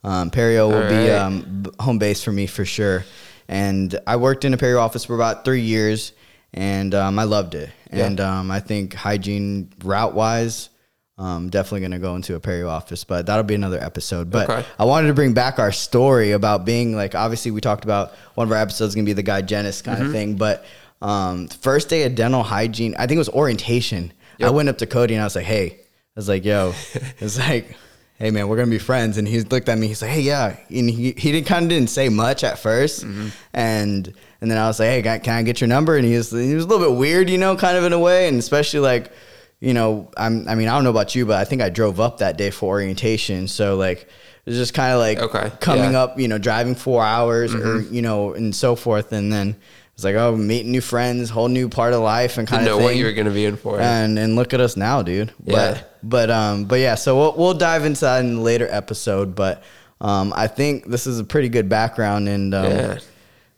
Um, 0.04 0.32
Perio 0.32 0.70
will 0.70 0.88
be 0.90 1.12
um, 1.12 1.62
b- 1.64 1.70
home 1.80 2.00
base 2.00 2.24
for 2.24 2.32
me 2.32 2.48
for 2.48 2.66
sure. 2.66 3.06
And 3.48 4.00
I 4.08 4.16
worked 4.16 4.46
in 4.46 4.54
a 4.54 4.58
Perio 4.58 4.80
office 4.80 5.06
for 5.06 5.16
about 5.16 5.46
three 5.46 5.62
years, 5.62 6.14
and 6.54 6.94
um, 6.96 7.18
I 7.20 7.24
loved 7.24 7.56
it. 7.56 7.70
Yeah. 7.94 8.06
And 8.06 8.20
um, 8.20 8.52
I 8.52 8.60
think 8.60 8.94
hygiene 8.94 9.70
route 9.84 10.14
wise, 10.14 10.70
um, 11.18 11.50
definitely 11.50 11.82
going 11.82 11.92
to 11.92 12.00
go 12.00 12.16
into 12.16 12.36
a 12.36 12.40
Perio 12.40 12.68
office, 12.70 13.04
but 13.04 13.26
that'll 13.28 13.44
be 13.44 13.54
another 13.56 13.80
episode. 13.82 14.32
But 14.32 14.50
Okay. 14.50 14.68
I 14.80 14.86
wanted 14.86 15.08
to 15.10 15.14
bring 15.14 15.34
back 15.34 15.60
our 15.60 15.72
story 15.72 16.32
about 16.32 16.66
being 16.66 16.96
like, 16.96 17.14
obviously, 17.16 17.52
we 17.52 17.62
talked 17.62 17.84
about 17.84 18.14
one 18.36 18.48
of 18.48 18.52
our 18.52 18.58
episodes 18.58 18.96
going 18.96 19.06
to 19.06 19.10
be 19.10 19.14
the 19.14 19.22
guy 19.24 19.42
Genis 19.42 19.82
kind 19.84 19.98
Mm-hmm. 20.00 20.08
of 20.08 20.12
thing, 20.14 20.36
but 20.36 20.66
um, 21.02 21.48
first 21.48 21.90
day 21.90 22.04
of 22.04 22.16
dental 22.16 22.44
hygiene, 22.44 22.96
I 22.98 23.08
think 23.08 23.16
it 23.16 23.20
was 23.20 23.30
orientation. 23.30 24.14
I 24.44 24.50
went 24.50 24.70
up 24.70 24.80
to 24.80 24.88
Cody 24.88 25.14
and 25.14 25.22
I 25.22 25.26
was 25.26 25.36
like, 25.36 25.46
hey, 25.46 25.68
I 25.80 25.80
was 26.16 26.28
like, 26.28 26.44
yo, 26.46 26.74
it's 27.20 27.38
like, 27.38 27.76
hey 28.22 28.30
man, 28.32 28.48
we're 28.48 28.56
gonna 28.58 28.70
be 28.70 28.78
friends. 28.80 29.18
And 29.18 29.28
he 29.28 29.42
looked 29.42 29.68
at 29.68 29.78
me, 29.78 29.88
he's 29.88 30.02
like, 30.02 30.12
hey, 30.12 30.22
yeah. 30.22 30.56
And 30.70 30.90
he, 30.90 31.14
he 31.18 31.32
didn't 31.32 31.48
kind 31.48 31.64
of 31.66 31.70
didn't 31.70 31.90
say 31.90 32.08
much 32.10 32.44
at 32.44 32.56
1st 32.58 33.04
Mm-hmm. 33.06 33.28
And 33.54 34.14
and 34.42 34.50
then 34.50 34.58
I 34.58 34.68
was 34.68 34.80
like, 34.80 34.90
hey, 34.90 35.02
can 35.02 35.12
I- 35.12 35.20
can 35.20 35.34
I 35.34 35.44
get 35.44 35.60
your 35.62 35.68
number? 35.68 35.96
And 35.98 36.06
he 36.06 36.16
was 36.16 36.32
he 36.32 36.54
was 36.56 36.64
a 36.64 36.68
little 36.68 36.88
bit 36.88 36.98
weird, 36.98 37.30
you 37.30 37.38
know, 37.38 37.56
kind 37.56 37.78
of 37.78 37.84
in 37.84 37.94
a 37.94 38.00
way. 38.00 38.28
And 38.28 38.38
especially 38.40 38.80
like, 38.82 39.12
you 39.60 39.74
know, 39.74 40.10
I'm 40.18 40.48
I 40.48 40.56
mean, 40.56 40.68
I 40.68 40.74
don't 40.76 40.84
know 40.84 40.90
about 40.92 41.14
you, 41.16 41.26
but 41.26 41.38
I 41.38 41.46
think 41.46 41.62
I 41.62 41.70
drove 41.70 42.00
up 42.00 42.20
that 42.20 42.38
day 42.38 42.52
for 42.52 42.68
orientation. 42.68 43.48
So 43.48 43.76
like 43.76 44.02
it 44.04 44.50
was 44.50 44.56
just 44.58 44.74
kind 44.74 44.92
of 44.94 45.00
like 45.00 45.20
Okay, 45.20 45.52
coming 45.60 45.84
yeah. 45.84 45.88
Mm-hmm. 45.90 45.96
up, 46.14 46.20
you 46.20 46.28
know, 46.28 46.38
driving 46.40 46.74
four 46.76 47.04
hours 47.04 47.54
or, 47.54 47.82
you 47.82 48.02
know, 48.02 48.34
and 48.34 48.56
so 48.56 48.76
forth. 48.76 49.12
And 49.12 49.32
then 49.32 49.56
it's 50.02 50.06
like, 50.06 50.16
oh, 50.16 50.36
meeting 50.36 50.72
new 50.72 50.82
friends, 50.82 51.30
whole 51.30 51.48
new 51.48 51.70
part 51.70 51.94
of 51.94 52.02
life 52.02 52.38
and 52.40 52.48
kind 52.48 52.64
of 52.64 52.68
know 52.68 52.78
thing 52.78 52.86
what 52.86 52.96
you 52.96 53.06
were 53.06 53.14
going 53.14 53.28
to 53.28 53.34
be 53.34 53.46
in 53.46 53.56
for. 53.56 53.80
and 53.80 54.18
and 54.18 54.36
look 54.36 54.54
at 54.54 54.60
us 54.60 54.76
now, 54.76 55.02
dude. 55.04 55.32
Yeah. 55.46 55.74
But 55.74 55.98
but 56.04 56.32
um 56.32 56.66
but 56.66 56.80
yeah, 56.80 56.96
so 56.96 57.16
we'll 57.16 57.36
we'll 57.38 57.54
dive 57.54 57.86
into 57.86 58.02
that 58.02 58.26
in 58.26 58.38
a 58.38 58.42
later 58.42 58.68
episode. 58.70 59.36
But 59.36 59.62
um 60.00 60.34
I 60.36 60.48
think 60.48 60.88
this 60.88 61.06
is 61.06 61.20
a 61.20 61.24
pretty 61.24 61.50
good 61.50 61.70
background, 61.70 62.28
and 62.28 62.54
um, 62.56 62.66
Yeah. 62.66 62.98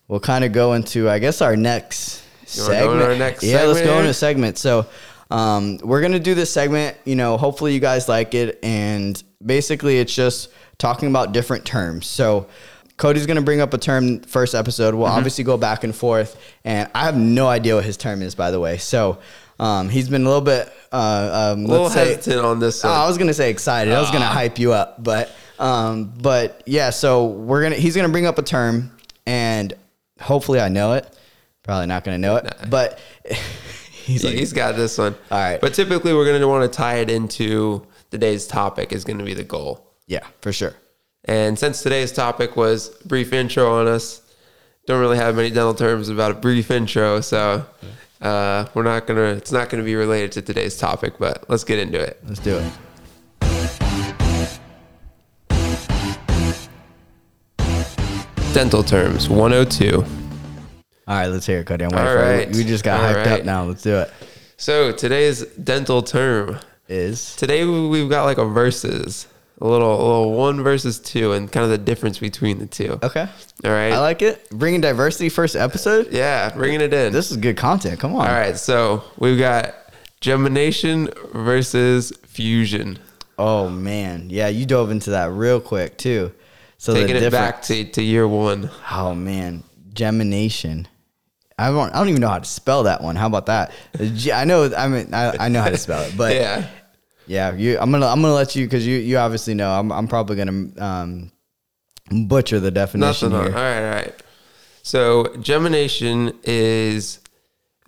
we'll 0.09 0.19
kind 0.19 0.43
of 0.43 0.51
go 0.51 0.73
into 0.73 1.09
I 1.09 1.19
guess 1.19 1.41
our 1.41 1.55
next 1.55 2.23
segment. 2.45 3.01
our 3.01 3.15
next 3.15 3.43
yeah, 3.43 3.63
let's 3.63 3.81
go 3.81 3.97
into 3.99 4.09
a 4.09 4.13
segment. 4.13 4.57
So 4.57 4.85
um 5.31 5.77
we're 5.81 6.01
gonna 6.01 6.19
do 6.19 6.35
this 6.35 6.51
segment. 6.51 6.97
You 7.05 7.15
know, 7.15 7.37
hopefully 7.37 7.73
you 7.73 7.79
guys 7.79 8.09
like 8.09 8.33
it, 8.35 8.59
and 8.61 9.21
basically 9.45 9.99
it's 9.99 10.13
just 10.13 10.49
talking 10.77 11.07
about 11.09 11.31
different 11.31 11.63
terms. 11.65 12.05
So. 12.05 12.47
Cody's 12.97 13.25
gonna 13.25 13.41
bring 13.41 13.59
up 13.61 13.73
a 13.73 13.77
term 13.77 14.21
first 14.21 14.53
episode. 14.55 14.93
We'll 14.95 15.07
Mm-hmm. 15.07 15.17
obviously 15.17 15.43
go 15.43 15.57
back 15.57 15.83
and 15.83 15.95
forth, 15.95 16.39
and 16.63 16.89
I 16.93 17.05
have 17.05 17.17
no 17.17 17.47
idea 17.47 17.75
what 17.75 17.83
his 17.85 17.97
term 17.97 18.21
is, 18.21 18.35
by 18.35 18.51
the 18.51 18.59
way. 18.59 18.77
So 18.77 19.19
um, 19.59 19.89
he's 19.89 20.09
been 20.09 20.23
a 20.23 20.27
little 20.27 20.41
bit, 20.41 20.71
uh, 20.91 21.51
um, 21.53 21.65
a 21.65 21.67
little 21.67 21.83
let's 21.83 21.95
say, 21.95 22.15
hesitant 22.15 22.45
on 22.45 22.59
this 22.59 22.83
Oh. 22.85 22.89
I 22.89 23.07
was 23.07 23.17
gonna 23.17 23.33
say 23.33 23.49
excited. 23.49 23.93
I 23.93 23.99
was 23.99 24.11
gonna 24.11 24.25
hype 24.25 24.59
you 24.59 24.73
up, 24.73 25.03
but 25.03 25.31
um, 25.59 26.13
but 26.21 26.61
yeah. 26.65 26.89
So 26.91 27.25
we're 27.25 27.63
gonna 27.63 27.75
he's 27.75 27.95
gonna 27.95 28.09
bring 28.09 28.25
up 28.25 28.37
a 28.37 28.43
term, 28.43 28.91
and 29.25 29.73
hopefully 30.21 30.59
I 30.59 30.69
know 30.69 30.93
it. 30.93 31.07
Probably 31.63 31.87
not 31.87 32.03
gonna 32.03 32.17
know 32.17 32.35
it, 32.37 32.53
but 32.69 32.99
he's 33.93 34.23
like, 34.23 34.33
He's 34.35 34.53
got 34.53 34.75
this 34.75 34.97
one. 34.97 35.15
All 35.31 35.39
right. 35.39 35.59
But 35.61 35.73
typically, 35.73 36.13
we're 36.13 36.25
going 36.25 36.41
to 36.41 36.47
want 36.47 36.69
to 36.69 36.75
tie 36.77 36.95
it 36.97 37.09
into 37.09 37.87
today's 38.11 38.45
topic, 38.47 38.91
is 38.91 39.03
going 39.05 39.17
to 39.19 39.23
be 39.23 39.33
the 39.33 39.43
goal. 39.45 39.89
yeah, 40.07 40.25
for 40.41 40.51
sure. 40.51 40.73
And 41.25 41.57
since 41.57 41.81
today's 41.81 42.11
topic 42.11 42.57
was 42.57 42.89
brief 43.05 43.31
intro 43.31 43.79
on 43.79 43.87
us, 43.87 44.21
don't 44.85 44.99
really 44.99 45.17
have 45.17 45.35
many 45.35 45.49
dental 45.49 45.73
terms 45.73 46.09
about 46.09 46.31
a 46.31 46.33
brief 46.33 46.69
intro, 46.69 47.21
so 47.21 47.65
uh, 48.21 48.65
we're 48.73 48.83
not 48.83 49.07
gonna. 49.07 49.21
It's 49.21 49.51
not 49.51 49.69
gonna 49.69 49.83
be 49.83 49.95
related 49.95 50.33
to 50.33 50.41
today's 50.41 50.77
topic, 50.77 51.13
but 51.17 51.49
let's 51.49 51.63
get 51.63 51.79
into 51.79 51.99
it. 51.99 52.19
Let's 52.25 52.39
do 52.39 52.57
it. 52.57 52.73
Dental 58.53 58.83
terms 58.83 59.29
102. 59.29 60.03
All 61.05 61.15
right, 61.15 61.27
let's 61.27 61.45
hear 61.45 61.59
it, 61.59 61.65
Cody. 61.65 61.85
I'm 61.85 61.89
waiting 61.91 62.07
All 62.07 62.13
for 62.13 62.21
right. 62.21 62.49
it. 62.49 62.55
We 62.55 62.63
just 62.63 62.83
got 62.83 62.99
All 62.99 63.13
hyped 63.15 63.39
up 63.39 63.45
now. 63.45 63.63
Let's 63.63 63.81
do 63.81 63.95
it. 63.95 64.11
So 64.57 64.91
today's 64.91 65.45
dental 65.45 66.01
term. 66.01 66.59
Is 66.89 67.37
Today 67.37 67.65
we've 67.65 68.09
got 68.09 68.25
like 68.25 68.37
a 68.37 68.45
versus, 68.45 69.25
a 69.61 69.67
little, 69.67 69.93
a 69.93 70.03
little 70.03 70.33
one 70.33 70.61
versus 70.63 70.99
two, 70.99 71.31
and 71.33 71.51
kind 71.51 71.63
of 71.63 71.69
the 71.69 71.77
difference 71.77 72.19
between 72.19 72.59
the 72.59 72.65
two. 72.65 72.99
okay. 73.03 73.27
All 73.63 73.71
right. 73.71 73.93
I 73.93 73.99
like 73.99 74.21
it. 74.21 74.49
Bringing 74.49 74.81
diversity 74.81 75.29
first 75.29 75.55
episode. 75.55 76.11
yeah, 76.11 76.49
bringing 76.49 76.81
it 76.81 76.93
in. 76.93 77.13
This 77.13 77.31
is 77.31 77.37
good 77.37 77.57
content. 77.57 77.99
Come 77.99 78.15
on. 78.15 78.27
All 78.27 78.33
right, 78.33 78.57
so 78.57 79.03
we've 79.17 79.39
got 79.39 79.75
gemination 80.21 81.13
versus 81.33 82.11
fusion. 82.25 82.99
Oh 83.37 83.69
man, 83.69 84.29
yeah, 84.29 84.47
you 84.47 84.65
dove 84.65 84.91
into 84.91 85.11
that 85.11 85.31
real 85.31 85.59
quick 85.59 85.97
too. 85.97 86.31
So 86.77 86.93
Taking 86.93 87.15
it 87.15 87.31
back 87.31 87.61
to, 87.63 87.83
to 87.83 88.01
year 88.03 88.27
one. 88.27 88.69
Oh 88.91 89.15
man, 89.15 89.63
gemination. 89.93 90.87
I 91.57 91.69
don't. 91.69 91.93
I 91.93 91.99
don't 91.99 92.09
even 92.09 92.21
know 92.21 92.29
how 92.29 92.39
to 92.39 92.45
spell 92.45 92.83
that 92.83 93.01
one. 93.01 93.15
How 93.15 93.27
about 93.27 93.45
that? 93.45 93.71
I 94.33 94.43
know. 94.45 94.71
I 94.75 94.87
mean, 94.87 95.13
I, 95.13 95.45
I 95.45 95.49
know 95.49 95.61
how 95.61 95.69
to 95.69 95.77
spell 95.77 96.01
it, 96.03 96.15
but 96.17 96.33
yeah, 96.35 96.67
Yeah. 97.27 97.53
You, 97.53 97.77
I'm 97.79 97.91
gonna. 97.91 98.07
I'm 98.07 98.21
gonna 98.21 98.33
let 98.33 98.55
you 98.55 98.65
because 98.65 98.85
you. 98.85 98.97
You 98.97 99.17
obviously 99.17 99.53
know. 99.53 99.71
I'm. 99.71 99.91
I'm 99.91 100.07
probably 100.07 100.35
gonna 100.35 100.67
um, 100.77 101.31
butcher 102.27 102.59
the 102.59 102.71
definition 102.71 103.31
Nothing. 103.31 103.53
On. 103.53 103.53
All 103.53 103.59
here. 103.61 103.81
right, 103.81 103.87
all 103.89 103.95
right. 103.95 104.23
So 104.81 105.25
gemination 105.39 106.37
is 106.43 107.19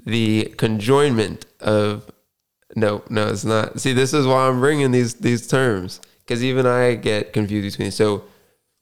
the 0.06 0.54
conjoinment 0.58 1.43
of. 1.60 2.10
No, 2.76 3.04
no, 3.10 3.28
it's 3.28 3.45
not. 3.45 3.80
See, 3.80 3.93
this 3.93 4.13
is 4.13 4.26
why 4.28 4.48
I'm 4.48 4.60
bringing 4.60 4.91
these 4.91 5.13
these 5.15 5.48
terms 5.48 6.02
because 6.26 6.43
even 6.43 6.65
I 6.65 6.95
get 6.95 7.32
confused 7.32 7.78
between. 7.78 7.91
So 7.91 8.24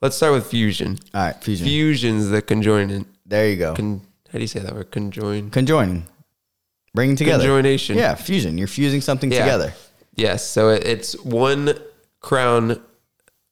let's 0.02 0.16
start 0.16 0.34
with 0.34 0.48
fusion. 0.48 0.98
All 1.14 1.26
right, 1.26 1.44
fusion. 1.44 1.68
Fusion's 1.68 2.30
the 2.30 2.42
conjoinant. 2.42 3.06
there 3.26 3.50
you 3.50 3.58
go. 3.58 3.76
Con, 3.76 4.02
how 4.32 4.40
do 4.40 4.42
you 4.42 4.48
say 4.48 4.62
that 4.62 4.74
word? 4.74 4.90
Conjoin. 4.92 5.52
Conjoining, 5.52 6.08
bringing 6.96 7.16
together. 7.16 7.44
Conjoination. 7.44 7.96
Yeah, 7.98 8.16
fusion. 8.16 8.58
You're 8.58 8.68
fusing 8.68 9.02
something 9.02 9.32
Yeah. 9.32 9.40
together. 9.42 9.74
Yes. 10.16 10.48
So 10.48 10.70
it, 10.70 10.86
it's 10.86 11.20
one 11.24 11.74
crown 12.20 12.82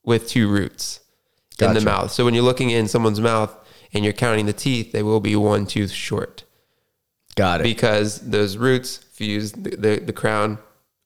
with 0.04 0.28
two 0.28 0.50
roots 0.50 1.00
in 1.60 1.74
the 1.74 1.82
mouth. 1.82 2.12
So 2.12 2.26
when 2.26 2.34
you're 2.34 2.43
looking 2.43 2.69
in 2.69 2.88
someone's 2.88 3.21
mouth 3.21 3.56
and 3.93 4.04
you're 4.04 4.13
counting 4.13 4.45
the 4.45 4.54
teeth, 4.54 4.91
they 4.91 5.04
will 5.04 5.19
be 5.19 5.36
one 5.36 5.65
tooth 5.65 5.91
short 5.91 6.43
Got 7.36 7.62
it. 7.62 7.63
because 7.63 8.19
those 8.19 8.58
roots 8.58 8.97
fuse 8.97 9.52
the, 9.52 9.76
the, 9.76 10.00
the 10.00 10.13
crown 10.13 10.58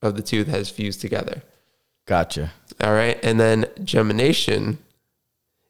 of 0.01 0.15
the 0.15 0.21
tooth 0.21 0.47
has 0.47 0.69
fused 0.69 1.01
together. 1.01 1.41
gotcha. 2.05 2.51
All 2.81 2.93
right. 2.93 3.17
And 3.23 3.39
then 3.39 3.65
gemination 3.83 4.77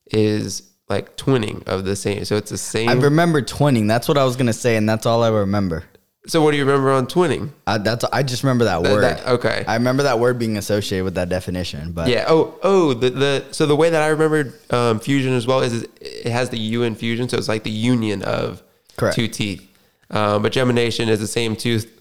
is 0.07 0.63
like 0.89 1.17
twinning 1.17 1.67
of 1.67 1.85
the 1.85 1.95
same. 1.95 2.25
So 2.25 2.35
it's 2.35 2.51
the 2.51 2.57
same. 2.57 2.89
I 2.89 2.93
remember 2.93 3.41
twinning. 3.41 3.87
That's 3.87 4.07
what 4.07 4.17
I 4.17 4.23
was 4.23 4.35
gonna 4.35 4.53
say, 4.53 4.75
and 4.75 4.87
that's 4.87 5.05
all 5.05 5.23
I 5.23 5.29
remember. 5.29 5.83
So 6.27 6.41
what 6.41 6.51
do 6.51 6.57
you 6.57 6.65
remember 6.65 6.91
on 6.91 7.07
twinning? 7.07 7.49
I, 7.67 7.77
that's. 7.77 8.03
I 8.05 8.23
just 8.23 8.43
remember 8.43 8.65
that 8.65 8.81
That- 8.83 8.91
word. 8.91 9.01
that- 9.03 9.27
okay. 9.27 9.63
I 9.67 9.75
remember 9.75 10.03
that 10.03 10.19
word 10.19 10.39
being 10.39 10.57
associated 10.57 11.03
with 11.05 11.15
that 11.15 11.29
definition. 11.29 11.91
But 11.91 12.07
Yeah. 12.09 12.25
Oh, 12.27 12.57
oh, 12.63 12.93
the, 12.93 13.09
the 13.11 13.45
so 13.51 13.65
the 13.65 13.75
way 13.75 13.89
that 13.89 14.01
I 14.01 14.07
remembered 14.07 14.53
um, 14.73 14.99
fusion 14.99 15.33
as 15.33 15.45
well 15.47 15.61
is, 15.61 15.73
is 15.73 15.87
it 16.01 16.31
has 16.31 16.49
the 16.49 16.57
U 16.59 16.83
in 16.83 16.95
fusion, 16.95 17.29
so 17.29 17.37
it's 17.37 17.47
like 17.47 17.63
the 17.63 17.69
union 17.71 18.23
of 18.23 18.63
Correct. 18.97 19.15
two 19.15 19.27
teeth. 19.27 19.67
Um, 20.11 20.41
but 20.43 20.51
gemination 20.51 21.09
is 21.09 21.19
the 21.19 21.27
same 21.27 21.55
tooth. 21.55 21.91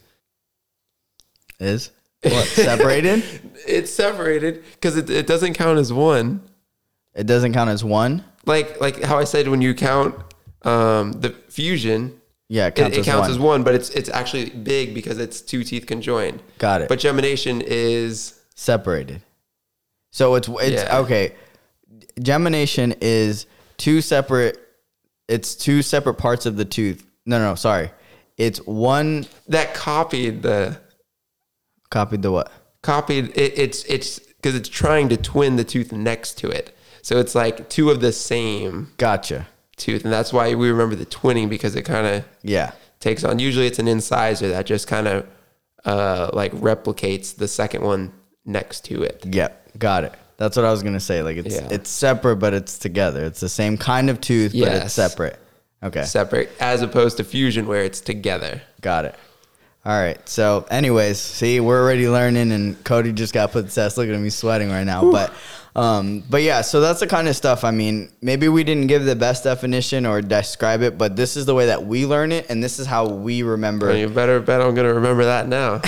is 1.61 1.91
what 2.23 2.47
separated? 2.47 3.23
It's 3.67 3.91
separated 3.91 4.63
because 4.73 4.97
it, 4.99 5.09
it 5.09 5.27
doesn't 5.27 5.55
count 5.55 5.79
as 5.79 5.91
one. 5.93 6.43
It 7.15 7.27
doesn't 7.27 7.55
count 7.55 7.71
as 7.71 7.83
one. 7.83 8.23
Like 8.45 8.79
like 8.81 9.03
how 9.03 9.19
I 9.19 9.25
said 9.25 9.49
when 9.49 9.63
you 9.63 9.75
count 9.75 10.15
um, 10.63 11.13
the 11.13 11.31
fusion, 11.49 12.21
Yeah, 12.49 12.67
it 12.67 12.69
it, 12.69 12.75
counts, 12.77 12.97
it 12.97 13.01
as, 13.01 13.07
counts 13.07 13.23
one. 13.23 13.31
as 13.31 13.39
one, 13.39 13.63
but 13.65 13.75
it's 13.75 13.91
it's 13.91 14.09
actually 14.11 14.51
big 14.51 14.95
because 14.95 15.19
it's 15.19 15.41
two 15.41 15.65
teeth 15.65 15.87
conjoined. 15.87 16.43
Got 16.59 16.83
it. 16.83 16.89
But 16.89 16.99
gemination 16.99 17.63
is 17.65 18.39
separated. 18.55 19.23
So 20.13 20.35
it's 20.35 20.49
it's 20.49 20.83
Yeah. 20.83 20.99
okay. 20.99 21.35
Gemination 22.21 22.95
is 23.01 23.47
two 23.77 24.01
separate. 24.01 24.59
It's 25.27 25.55
two 25.55 25.83
separate 25.83 26.15
parts 26.15 26.47
of 26.47 26.57
the 26.57 26.65
tooth. 26.65 27.05
No, 27.27 27.39
no, 27.39 27.51
no 27.51 27.55
sorry. 27.55 27.91
It's 28.37 28.59
one 28.67 29.27
that 29.49 29.75
copied 29.75 30.43
the 30.43 30.79
copied 31.91 32.23
the 32.23 32.33
what? 32.33 32.53
copied 32.83 33.27
it, 33.37 33.59
it's 33.59 33.85
it's 33.85 34.19
because 34.19 34.55
it's 34.55 34.69
trying 34.69 35.09
to 35.09 35.17
twin 35.17 35.57
the 35.57 35.65
tooth 35.65 35.91
next 35.93 36.37
to 36.37 36.49
it 36.51 36.77
so 37.01 37.19
it's 37.19 37.35
like 37.35 37.69
two 37.71 37.89
of 37.91 38.01
the 38.01 38.13
same 38.13 38.93
Gotcha. 38.99 39.47
Tooth 39.77 40.05
and 40.05 40.13
that's 40.13 40.33
why 40.33 40.55
we 40.55 40.71
remember 40.71 40.95
the 40.97 41.07
twinning 41.07 41.49
because 41.49 41.75
it 41.77 41.83
kind 41.83 42.07
of 42.07 42.25
Yeah. 42.43 42.73
takes 43.01 43.25
on 43.25 43.39
usually 43.39 43.67
it's 43.67 43.79
an 43.79 43.89
incisor 43.89 44.49
that 44.51 44.67
just 44.67 44.87
kind 44.87 45.07
of 45.09 45.27
uh 45.85 46.31
like 46.33 46.53
replicates 46.53 47.37
the 47.37 47.49
second 47.49 47.83
one 47.83 48.13
next 48.47 48.85
to 48.87 49.03
it 49.03 49.23
Yep. 49.31 49.79
Got 49.79 50.05
it. 50.05 50.13
That's 50.37 50.57
what 50.57 50.65
I 50.67 50.71
was 50.71 50.83
gonna 50.83 51.01
say. 51.01 51.23
Like 51.23 51.37
it's 51.37 51.55
Yeah. 51.57 51.69
it's 51.71 51.91
separate, 51.91 52.37
but 52.37 52.55
it's 52.55 52.79
together. 52.79 53.25
It's 53.25 53.41
the 53.41 53.49
same 53.49 53.77
kind 53.77 54.09
of 54.11 54.21
tooth, 54.21 54.53
but 54.53 54.69
it's 54.73 54.93
separate. 54.95 55.39
Okay. 55.83 56.05
separate 56.05 56.51
as 56.61 56.81
opposed 56.83 57.17
to 57.19 57.25
fusion 57.25 57.67
where 57.67 57.83
it's 57.85 58.01
together 58.01 58.63
Got 58.81 59.05
it. 59.07 59.15
All 59.87 59.93
right. 60.01 60.19
So, 60.27 60.65
anyways, 60.71 61.19
see, 61.21 61.61
we're 61.61 61.79
already 61.83 62.09
learning, 62.09 62.53
and 62.53 62.83
Cody 62.85 63.13
just 63.13 63.35
got 63.35 63.53
put 63.53 63.69
to 63.69 63.75
test. 63.75 63.99
Look 63.99 64.09
at 64.09 64.19
me 64.19 64.31
sweating 64.31 64.71
right 64.71 64.85
now. 64.85 65.11
But, 65.13 65.31
um, 65.77 66.23
but 66.31 66.43
yeah. 66.43 66.61
So 66.61 66.81
that's 66.81 67.01
the 67.01 67.07
kind 67.07 67.27
of 67.27 67.35
stuff. 67.35 67.65
I 67.65 67.71
mean, 67.73 68.11
maybe 68.23 68.49
we 68.49 68.63
didn't 68.63 68.87
give 68.87 69.05
the 69.05 69.17
best 69.17 69.43
definition 69.45 70.07
or 70.07 70.23
describe 70.23 70.83
it, 70.83 70.97
but 70.97 71.17
this 71.17 71.37
is 71.37 71.47
the 71.47 71.55
way 71.55 71.67
that 71.67 71.85
we 71.85 72.07
learn 72.07 72.31
it, 72.31 72.47
and 72.49 72.63
this 72.63 72.79
is 72.79 72.87
how 72.87 73.09
we 73.09 73.43
remember. 73.43 73.91
And 73.91 73.99
you 73.99 74.09
better 74.09 74.39
bet 74.41 74.61
I'm 74.61 74.75
gonna 74.75 74.95
remember 74.95 75.25
that 75.25 75.49
now. 75.49 75.81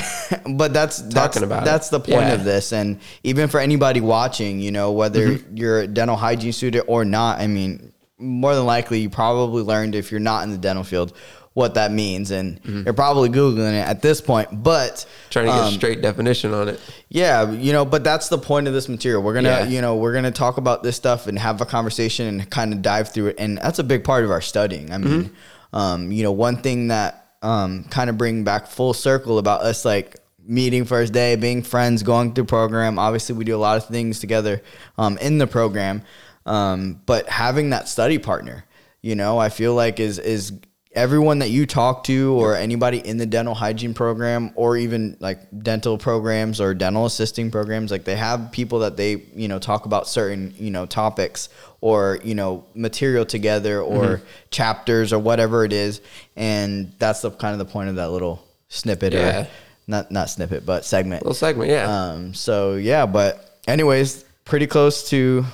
but 0.56 0.72
that's 0.72 0.98
that's 1.02 1.36
about 1.40 1.64
that's 1.64 1.88
it. 1.88 1.92
the 1.92 2.00
point 2.00 2.22
Yeah. 2.26 2.32
of 2.34 2.44
this 2.44 2.72
and 2.72 2.98
even 3.22 3.48
for 3.48 3.60
anybody 3.60 4.00
watching 4.00 4.58
you 4.60 4.72
know 4.72 4.92
whether 4.92 5.28
Mm-hmm. 5.28 5.56
you're 5.56 5.80
a 5.80 5.86
dental 5.86 6.16
hygiene 6.16 6.52
student 6.52 6.84
or 6.88 7.04
not 7.04 7.40
i 7.40 7.46
mean 7.46 7.92
more 8.18 8.54
than 8.54 8.66
likely 8.66 9.00
you 9.00 9.10
probably 9.10 9.62
learned 9.62 9.94
if 9.94 10.10
you're 10.10 10.20
not 10.20 10.42
in 10.44 10.50
the 10.50 10.58
dental 10.58 10.82
field 10.84 11.12
what 11.56 11.72
that 11.72 11.90
means 11.90 12.30
and 12.30 12.60
you're 12.84 12.92
probably 12.92 13.30
googling 13.30 13.72
it 13.72 13.86
at 13.88 14.02
this 14.02 14.20
point 14.20 14.62
but 14.62 14.92
Mm-hmm. 14.92 15.30
Trying 15.30 15.46
to 15.46 15.52
get 15.52 15.60
um, 15.60 15.68
a 15.68 15.72
straight 15.72 16.02
definition 16.02 16.52
on 16.54 16.68
it. 16.68 16.80
yeah, 17.08 17.50
you 17.50 17.72
know, 17.72 17.84
but 17.84 18.04
that's 18.04 18.28
the 18.28 18.36
point 18.38 18.68
of 18.68 18.74
this 18.74 18.88
material. 18.88 19.22
We're 19.22 19.34
gonna, 19.34 19.48
Yeah. 19.48 19.64
you 19.66 19.80
know, 19.80 19.96
we're 19.96 20.12
gonna 20.14 20.30
talk 20.30 20.56
about 20.58 20.82
this 20.82 20.96
stuff 20.96 21.26
and 21.26 21.38
have 21.38 21.60
a 21.60 21.66
conversation 21.66 22.26
and 22.26 22.50
kind 22.50 22.72
of 22.72 22.80
dive 22.82 23.12
through 23.12 23.28
it, 23.28 23.36
and 23.38 23.58
that's 23.58 23.78
a 23.78 23.84
big 23.84 24.04
part 24.04 24.24
of 24.24 24.30
our 24.30 24.40
studying. 24.40 24.92
I 24.92 24.98
mean, 24.98 25.24
Mm-hmm. 25.24 25.76
um, 25.76 26.12
you 26.12 26.22
know, 26.22 26.32
one 26.32 26.58
thing 26.62 26.88
that 26.88 27.26
um, 27.42 27.84
kind 27.84 28.08
of 28.10 28.16
bring 28.18 28.44
back 28.44 28.66
full 28.66 28.94
circle 28.94 29.38
about 29.38 29.62
us 29.62 29.84
like 29.84 30.16
meeting 30.46 30.84
first 30.84 31.12
day, 31.12 31.36
being 31.36 31.62
friends, 31.62 32.02
going 32.02 32.32
through 32.34 32.44
program. 32.44 32.98
Obviously, 32.98 33.34
we 33.34 33.44
do 33.44 33.56
a 33.56 33.58
lot 33.58 33.76
of 33.78 33.86
things 33.86 34.20
together 34.20 34.62
um, 34.96 35.18
in 35.18 35.38
the 35.38 35.46
program, 35.46 36.02
um, 36.46 37.00
but 37.06 37.28
having 37.28 37.70
that 37.70 37.88
study 37.88 38.18
partner, 38.18 38.64
you 39.02 39.14
know, 39.16 39.38
I 39.38 39.48
feel 39.48 39.74
like 39.74 40.00
is 40.00 40.18
is 40.18 40.52
everyone 40.96 41.38
that 41.40 41.50
you 41.50 41.66
talk 41.66 42.02
to 42.04 42.32
or 42.40 42.56
anybody 42.56 42.98
in 42.98 43.18
the 43.18 43.26
dental 43.26 43.54
hygiene 43.54 43.92
program 43.94 44.50
or 44.56 44.76
even 44.76 45.16
like 45.20 45.38
dental 45.62 45.98
programs 45.98 46.60
or 46.60 46.72
dental 46.74 47.04
assisting 47.06 47.50
programs 47.50 47.90
like 47.90 48.04
they 48.04 48.16
have 48.16 48.50
people 48.50 48.78
that 48.80 48.96
they 48.96 49.22
you 49.34 49.46
know 49.46 49.58
talk 49.58 49.84
about 49.84 50.08
certain 50.08 50.54
you 50.58 50.70
know 50.70 50.86
topics 50.86 51.50
or 51.82 52.18
you 52.24 52.34
know 52.34 52.64
material 52.74 53.24
together 53.26 53.80
or 53.80 54.04
Mm-hmm. 54.06 54.24
chapters 54.50 55.12
or 55.12 55.18
whatever 55.18 55.64
it 55.64 55.72
is 55.72 56.00
and 56.34 56.92
that's 56.98 57.20
the 57.20 57.30
kind 57.30 57.52
of 57.52 57.58
the 57.58 57.70
point 57.70 57.88
of 57.90 57.96
that 57.96 58.10
little 58.10 58.42
snippet 58.68 59.12
Yeah. 59.12 59.42
or 59.42 59.46
not 59.86 60.10
not 60.10 60.30
snippet 60.30 60.64
but 60.64 60.84
segment 60.84 61.22
Little 61.22 61.34
segment, 61.34 61.70
yeah. 61.70 61.84
um 62.12 62.32
so 62.34 62.74
yeah 62.76 63.04
but 63.06 63.60
anyways 63.68 64.24
pretty 64.46 64.66
close 64.66 65.10
to 65.10 65.44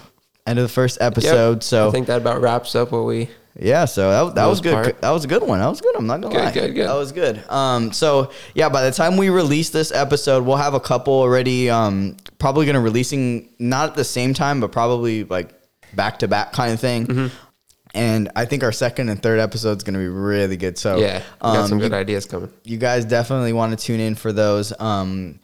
end 0.47 0.59
of 0.59 0.63
the 0.63 0.69
first 0.73 0.99
Yep. 1.01 1.07
episode 1.13 1.63
so 1.65 1.89
I 1.89 1.91
think 1.91 2.07
that 2.07 2.19
about 2.19 2.41
wraps 2.41 2.75
up 2.77 2.93
what 2.93 3.05
we. 3.07 3.29
Yeah, 3.59 3.85
so 3.85 4.27
that, 4.27 4.35
that 4.37 4.47
was 4.47 4.61
good. 4.61 4.73
part. 4.75 5.01
That 5.01 5.11
was 5.11 5.25
a 5.25 5.29
good 5.29 5.43
one. 5.43 5.59
That 5.61 5.69
was 5.69 5.81
good. 5.81 5.95
I'm 5.97 6.07
not 6.07 6.21
gonna 6.21 6.35
Good, 6.35 6.45
lie. 6.45 6.53
good, 6.53 6.75
good. 6.75 6.89
That 6.89 6.95
was 6.95 7.13
good. 7.13 7.43
Um, 7.51 7.93
so 7.93 8.31
yeah, 8.55 8.69
by 8.69 8.83
the 8.83 8.91
time 8.93 9.17
we 9.17 9.29
release 9.31 9.71
this 9.71 9.93
episode, 9.93 10.45
we'll 10.45 10.57
have 10.57 10.75
a 10.75 10.81
couple 10.81 11.15
already. 11.15 11.69
Um, 11.71 12.17
probably 12.39 12.67
gonna 12.67 12.81
releasing 12.81 13.51
not 13.59 13.91
at 13.91 13.95
the 13.97 14.05
same 14.05 14.33
time, 14.35 14.61
but 14.61 14.73
probably 14.73 15.25
like 15.25 15.53
back 15.95 16.19
to 16.21 16.29
back 16.29 16.53
kind 16.53 16.73
of 16.73 16.81
thing. 16.81 17.07
Mm-hmm. 17.07 17.37
And 17.95 18.31
I 18.35 18.47
think 18.47 18.63
our 18.63 18.73
second 18.73 19.11
and 19.11 19.23
third 19.23 19.39
episode 19.39 19.77
is 19.77 19.85
gonna 19.85 19.99
be 19.99 20.09
really 20.09 20.57
good. 20.57 20.79
So 20.79 20.97
Yeah, 20.99 21.19
we 21.43 21.53
got 21.53 21.69
some 21.69 21.75
um, 21.75 21.79
good 21.81 21.93
you, 21.93 21.99
ideas 21.99 22.25
coming. 22.25 22.51
you 22.65 22.79
guys 22.79 23.05
definitely 23.05 23.53
want 23.53 23.79
to 23.79 23.85
tune 23.87 24.01
in 24.01 24.15
for 24.15 24.33
those. 24.33 24.73
Um, 24.81 25.41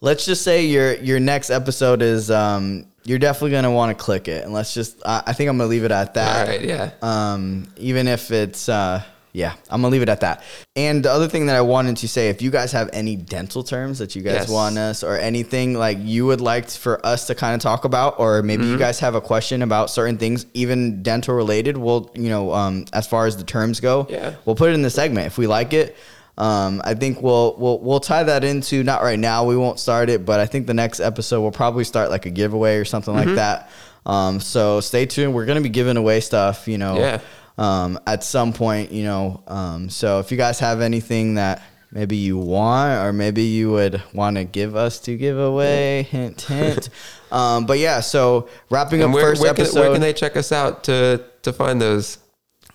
let's 0.00 0.24
just 0.26 0.42
say 0.42 0.66
your 0.66 0.94
your 0.94 1.20
next 1.20 1.50
episode 1.50 2.02
is 2.02 2.30
um, 2.30 2.86
you're 3.04 3.18
definitely 3.18 3.50
gonna 3.52 3.70
want 3.72 3.96
to 3.96 4.02
click 4.04 4.28
it, 4.28 4.44
and 4.44 4.52
let's 4.52 4.74
just 4.74 5.00
I, 5.06 5.22
I 5.28 5.32
think 5.32 5.48
I'm 5.50 5.56
gonna 5.58 5.68
leave 5.70 5.84
it 5.84 5.90
at 5.92 6.14
that. 6.14 6.48
All 6.48 6.52
right, 6.54 6.64
yeah. 6.64 6.90
Um, 7.02 7.66
even 7.76 8.06
if 8.08 8.30
it's 8.30 8.68
uh, 8.68 9.02
yeah, 9.32 9.52
I'm 9.70 9.80
gonna 9.82 9.92
leave 9.92 10.02
it 10.02 10.08
at 10.08 10.20
that. 10.20 10.42
And 10.74 11.04
the 11.04 11.10
other 11.12 11.28
thing 11.28 11.46
that 11.46 11.56
I 11.56 11.60
wanted 11.60 11.96
to 11.98 12.08
say, 12.08 12.28
if 12.28 12.40
you 12.42 12.50
guys 12.50 12.72
have 12.72 12.88
any 12.92 13.14
dental 13.16 13.62
terms 13.62 13.98
that 13.98 14.16
you 14.16 14.22
guys 14.22 14.34
Yes. 14.34 14.48
want 14.48 14.78
us 14.78 15.02
or 15.04 15.16
anything 15.16 15.74
like 15.74 15.98
you 16.00 16.26
would 16.26 16.40
like 16.40 16.68
for 16.70 17.04
us 17.04 17.26
to 17.28 17.34
kind 17.34 17.54
of 17.54 17.60
talk 17.60 17.84
about, 17.84 18.18
or 18.18 18.42
maybe 18.42 18.62
Mm-hmm. 18.64 18.72
you 18.72 18.78
guys 18.78 18.98
have 19.00 19.14
a 19.14 19.20
question 19.20 19.62
about 19.62 19.90
certain 19.90 20.18
things, 20.18 20.46
even 20.54 21.02
dental 21.02 21.34
related, 21.34 21.76
we'll 21.76 22.10
you 22.14 22.28
know 22.30 22.52
um, 22.52 22.84
as 22.92 23.06
far 23.06 23.26
as 23.26 23.36
the 23.36 23.44
terms 23.44 23.80
go, 23.80 24.06
Yeah. 24.10 24.34
we'll 24.44 24.56
put 24.56 24.70
it 24.70 24.74
in 24.74 24.82
the 24.82 24.90
segment 24.90 25.26
if 25.26 25.38
we 25.38 25.46
like 25.46 25.72
it. 25.72 25.96
Um, 26.38 26.80
I 26.84 26.94
think 26.94 27.20
we'll 27.20 27.56
we'll 27.58 27.78
we'll 27.80 28.00
tie 28.00 28.22
that 28.22 28.44
into 28.44 28.82
not 28.84 29.02
right 29.02 29.18
now. 29.18 29.44
We 29.44 29.56
won't 29.56 29.78
start 29.80 30.08
it, 30.08 30.24
but 30.24 30.38
I 30.40 30.46
think 30.46 30.66
the 30.68 30.74
next 30.74 31.00
episode 31.00 31.40
we'll 31.42 31.50
probably 31.50 31.84
start 31.84 32.10
like 32.10 32.24
a 32.26 32.30
giveaway 32.30 32.76
or 32.76 32.84
something 32.84 33.12
Mm-hmm. 33.14 33.26
like 33.30 33.36
that. 33.36 33.70
Um, 34.06 34.38
so 34.40 34.80
stay 34.80 35.04
tuned. 35.04 35.34
We're 35.34 35.46
gonna 35.46 35.60
be 35.60 35.68
giving 35.68 35.96
away 35.96 36.20
stuff, 36.20 36.66
you 36.68 36.78
know, 36.78 36.96
Yeah. 36.98 37.20
um, 37.58 37.98
at 38.06 38.22
some 38.24 38.52
point, 38.52 38.92
you 38.92 39.02
know. 39.04 39.42
Um, 39.48 39.90
so 39.90 40.20
if 40.20 40.30
you 40.30 40.36
guys 40.36 40.60
have 40.60 40.80
anything 40.80 41.34
that 41.34 41.60
maybe 41.90 42.16
you 42.16 42.38
want, 42.38 43.04
or 43.04 43.12
maybe 43.12 43.42
you 43.42 43.70
would 43.72 44.00
want 44.14 44.36
to 44.36 44.44
give 44.44 44.76
us 44.76 45.00
to 45.00 45.16
give 45.16 45.36
away, 45.38 46.04
hint, 46.04 46.42
hint. 46.42 46.88
um, 47.32 47.66
but 47.66 47.78
yeah, 47.80 47.98
so 48.00 48.48
wrapping 48.70 49.02
And 49.02 49.10
up 49.10 49.14
where, 49.14 49.24
first 49.24 49.42
where, 49.42 49.52
can, 49.54 49.62
episode. 49.64 49.80
where 49.80 49.92
can 49.92 50.00
they 50.00 50.12
check 50.12 50.36
us 50.36 50.52
out 50.52 50.84
to 50.84 51.24
to 51.42 51.52
find 51.52 51.80
those 51.82 52.18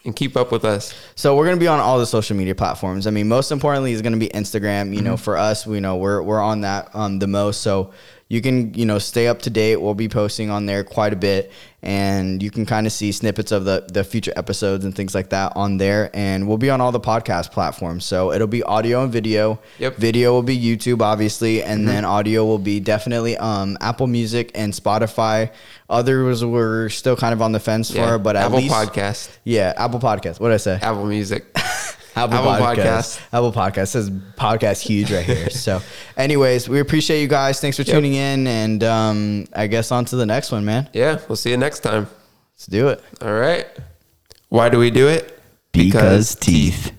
and 0.06 0.16
keep 0.16 0.36
up 0.36 0.52
with 0.52 0.66
us? 0.66 0.94
So 1.16 1.36
we're 1.36 1.46
gonna 1.46 1.58
be 1.58 1.68
on 1.68 1.80
all 1.80 2.00
the 2.00 2.06
social 2.06 2.36
media 2.36 2.56
platforms. 2.56 3.08
I 3.08 3.12
mean, 3.12 3.28
most 3.28 3.52
importantly 3.52 3.94
is 3.94 4.02
gonna 4.02 4.18
be 4.18 4.30
Instagram. 4.30 4.94
You 4.94 5.02
know, 5.02 5.18
for 5.18 5.38
us, 5.38 5.66
we 5.66 5.80
know 5.80 5.98
we're 5.98 6.22
we're 6.22 6.42
on 6.42 6.62
that 6.62 6.90
um, 6.94 7.20
the 7.20 7.28
most. 7.28 7.62
So 7.62 7.92
you 8.34 8.42
can 8.42 8.74
you 8.74 8.88
know 8.88 8.98
stay 8.98 9.28
up 9.28 9.44
to 9.44 9.52
date. 9.52 9.76
We'll 9.76 9.94
be 9.94 10.10
posting 10.10 10.50
on 10.50 10.66
there 10.66 10.84
quite 10.84 11.14
a 11.14 11.16
bit, 11.16 11.52
and 11.84 12.42
you 12.42 12.50
can 12.50 12.66
kind 12.66 12.88
of 12.88 12.92
see 12.92 13.12
snippets 13.12 13.52
of 13.52 13.64
the 13.64 13.86
the 13.94 14.04
future 14.04 14.34
episodes 14.36 14.86
and 14.86 14.96
things 14.96 15.14
like 15.14 15.30
that 15.30 15.54
on 15.56 15.78
there. 15.78 16.10
And 16.16 16.48
we'll 16.48 16.58
be 16.58 16.72
on 16.72 16.82
all 16.82 16.92
the 16.92 17.00
podcast 17.00 17.52
platforms. 17.52 18.06
So 18.06 18.32
it'll 18.32 18.48
be 18.48 18.64
audio 18.64 19.04
and 19.04 19.14
video. 19.14 19.60
Yep. 19.78 19.98
Video 19.98 20.32
will 20.32 20.42
be 20.42 20.58
YouTube, 20.60 21.04
obviously, 21.04 21.62
and 21.62 21.88
then 21.88 22.06
audio 22.06 22.44
will 22.44 22.58
be 22.58 22.80
definitely 22.80 23.38
um, 23.38 23.78
Apple 23.80 24.08
Music 24.08 24.50
and 24.56 24.74
Spotify. 24.74 25.52
Others 25.88 26.44
we're 26.44 26.90
still 26.90 27.16
kind 27.16 27.34
of 27.34 27.42
on 27.44 27.52
the 27.52 27.60
fence 27.60 27.92
for, 27.92 28.18
but 28.18 28.36
at 28.36 28.46
Apple 28.46 28.58
least 28.58 28.74
Podcast, 28.74 29.38
yeah, 29.44 29.74
Apple 29.78 30.00
Podcast. 30.00 30.40
What 30.40 30.48
did 30.48 30.56
I 30.56 30.58
say? 30.58 30.80
Apple 30.82 31.06
Music. 31.06 31.46
Apple, 32.16 32.38
Apple 32.38 32.66
Podcast. 32.66 32.76
Podcast. 32.76 33.22
Apple 33.34 33.52
Podcast 33.52 33.88
says 33.90 34.10
podcast 34.10 34.82
huge 34.82 35.12
right 35.12 35.26
here. 35.26 35.50
so, 35.50 35.82
anyways, 36.18 36.70
we 36.70 36.80
appreciate 36.80 37.22
you 37.22 37.28
guys. 37.28 37.60
Thanks 37.60 37.78
for 37.78 37.84
tuning 37.84 38.14
in, 38.14 38.48
and 38.48 38.84
um, 38.84 39.46
I 39.54 39.68
guess 39.68 39.92
on 39.92 40.06
to 40.06 40.16
the 40.16 40.26
next 40.26 40.52
one, 40.52 40.64
man. 40.66 40.90
yeah, 40.94 41.20
we'll 41.28 41.36
see 41.36 41.50
you 41.52 41.58
next 41.58 41.80
time. 41.80 42.08
Let's 42.56 42.68
do 42.68 42.90
it. 42.90 43.04
All 43.22 43.34
right. 43.34 43.68
Why 44.50 44.70
do 44.70 44.78
we 44.78 44.92
do 44.92 45.08
it? 45.08 45.40
Because 45.72 46.36
teeth. 46.36 46.92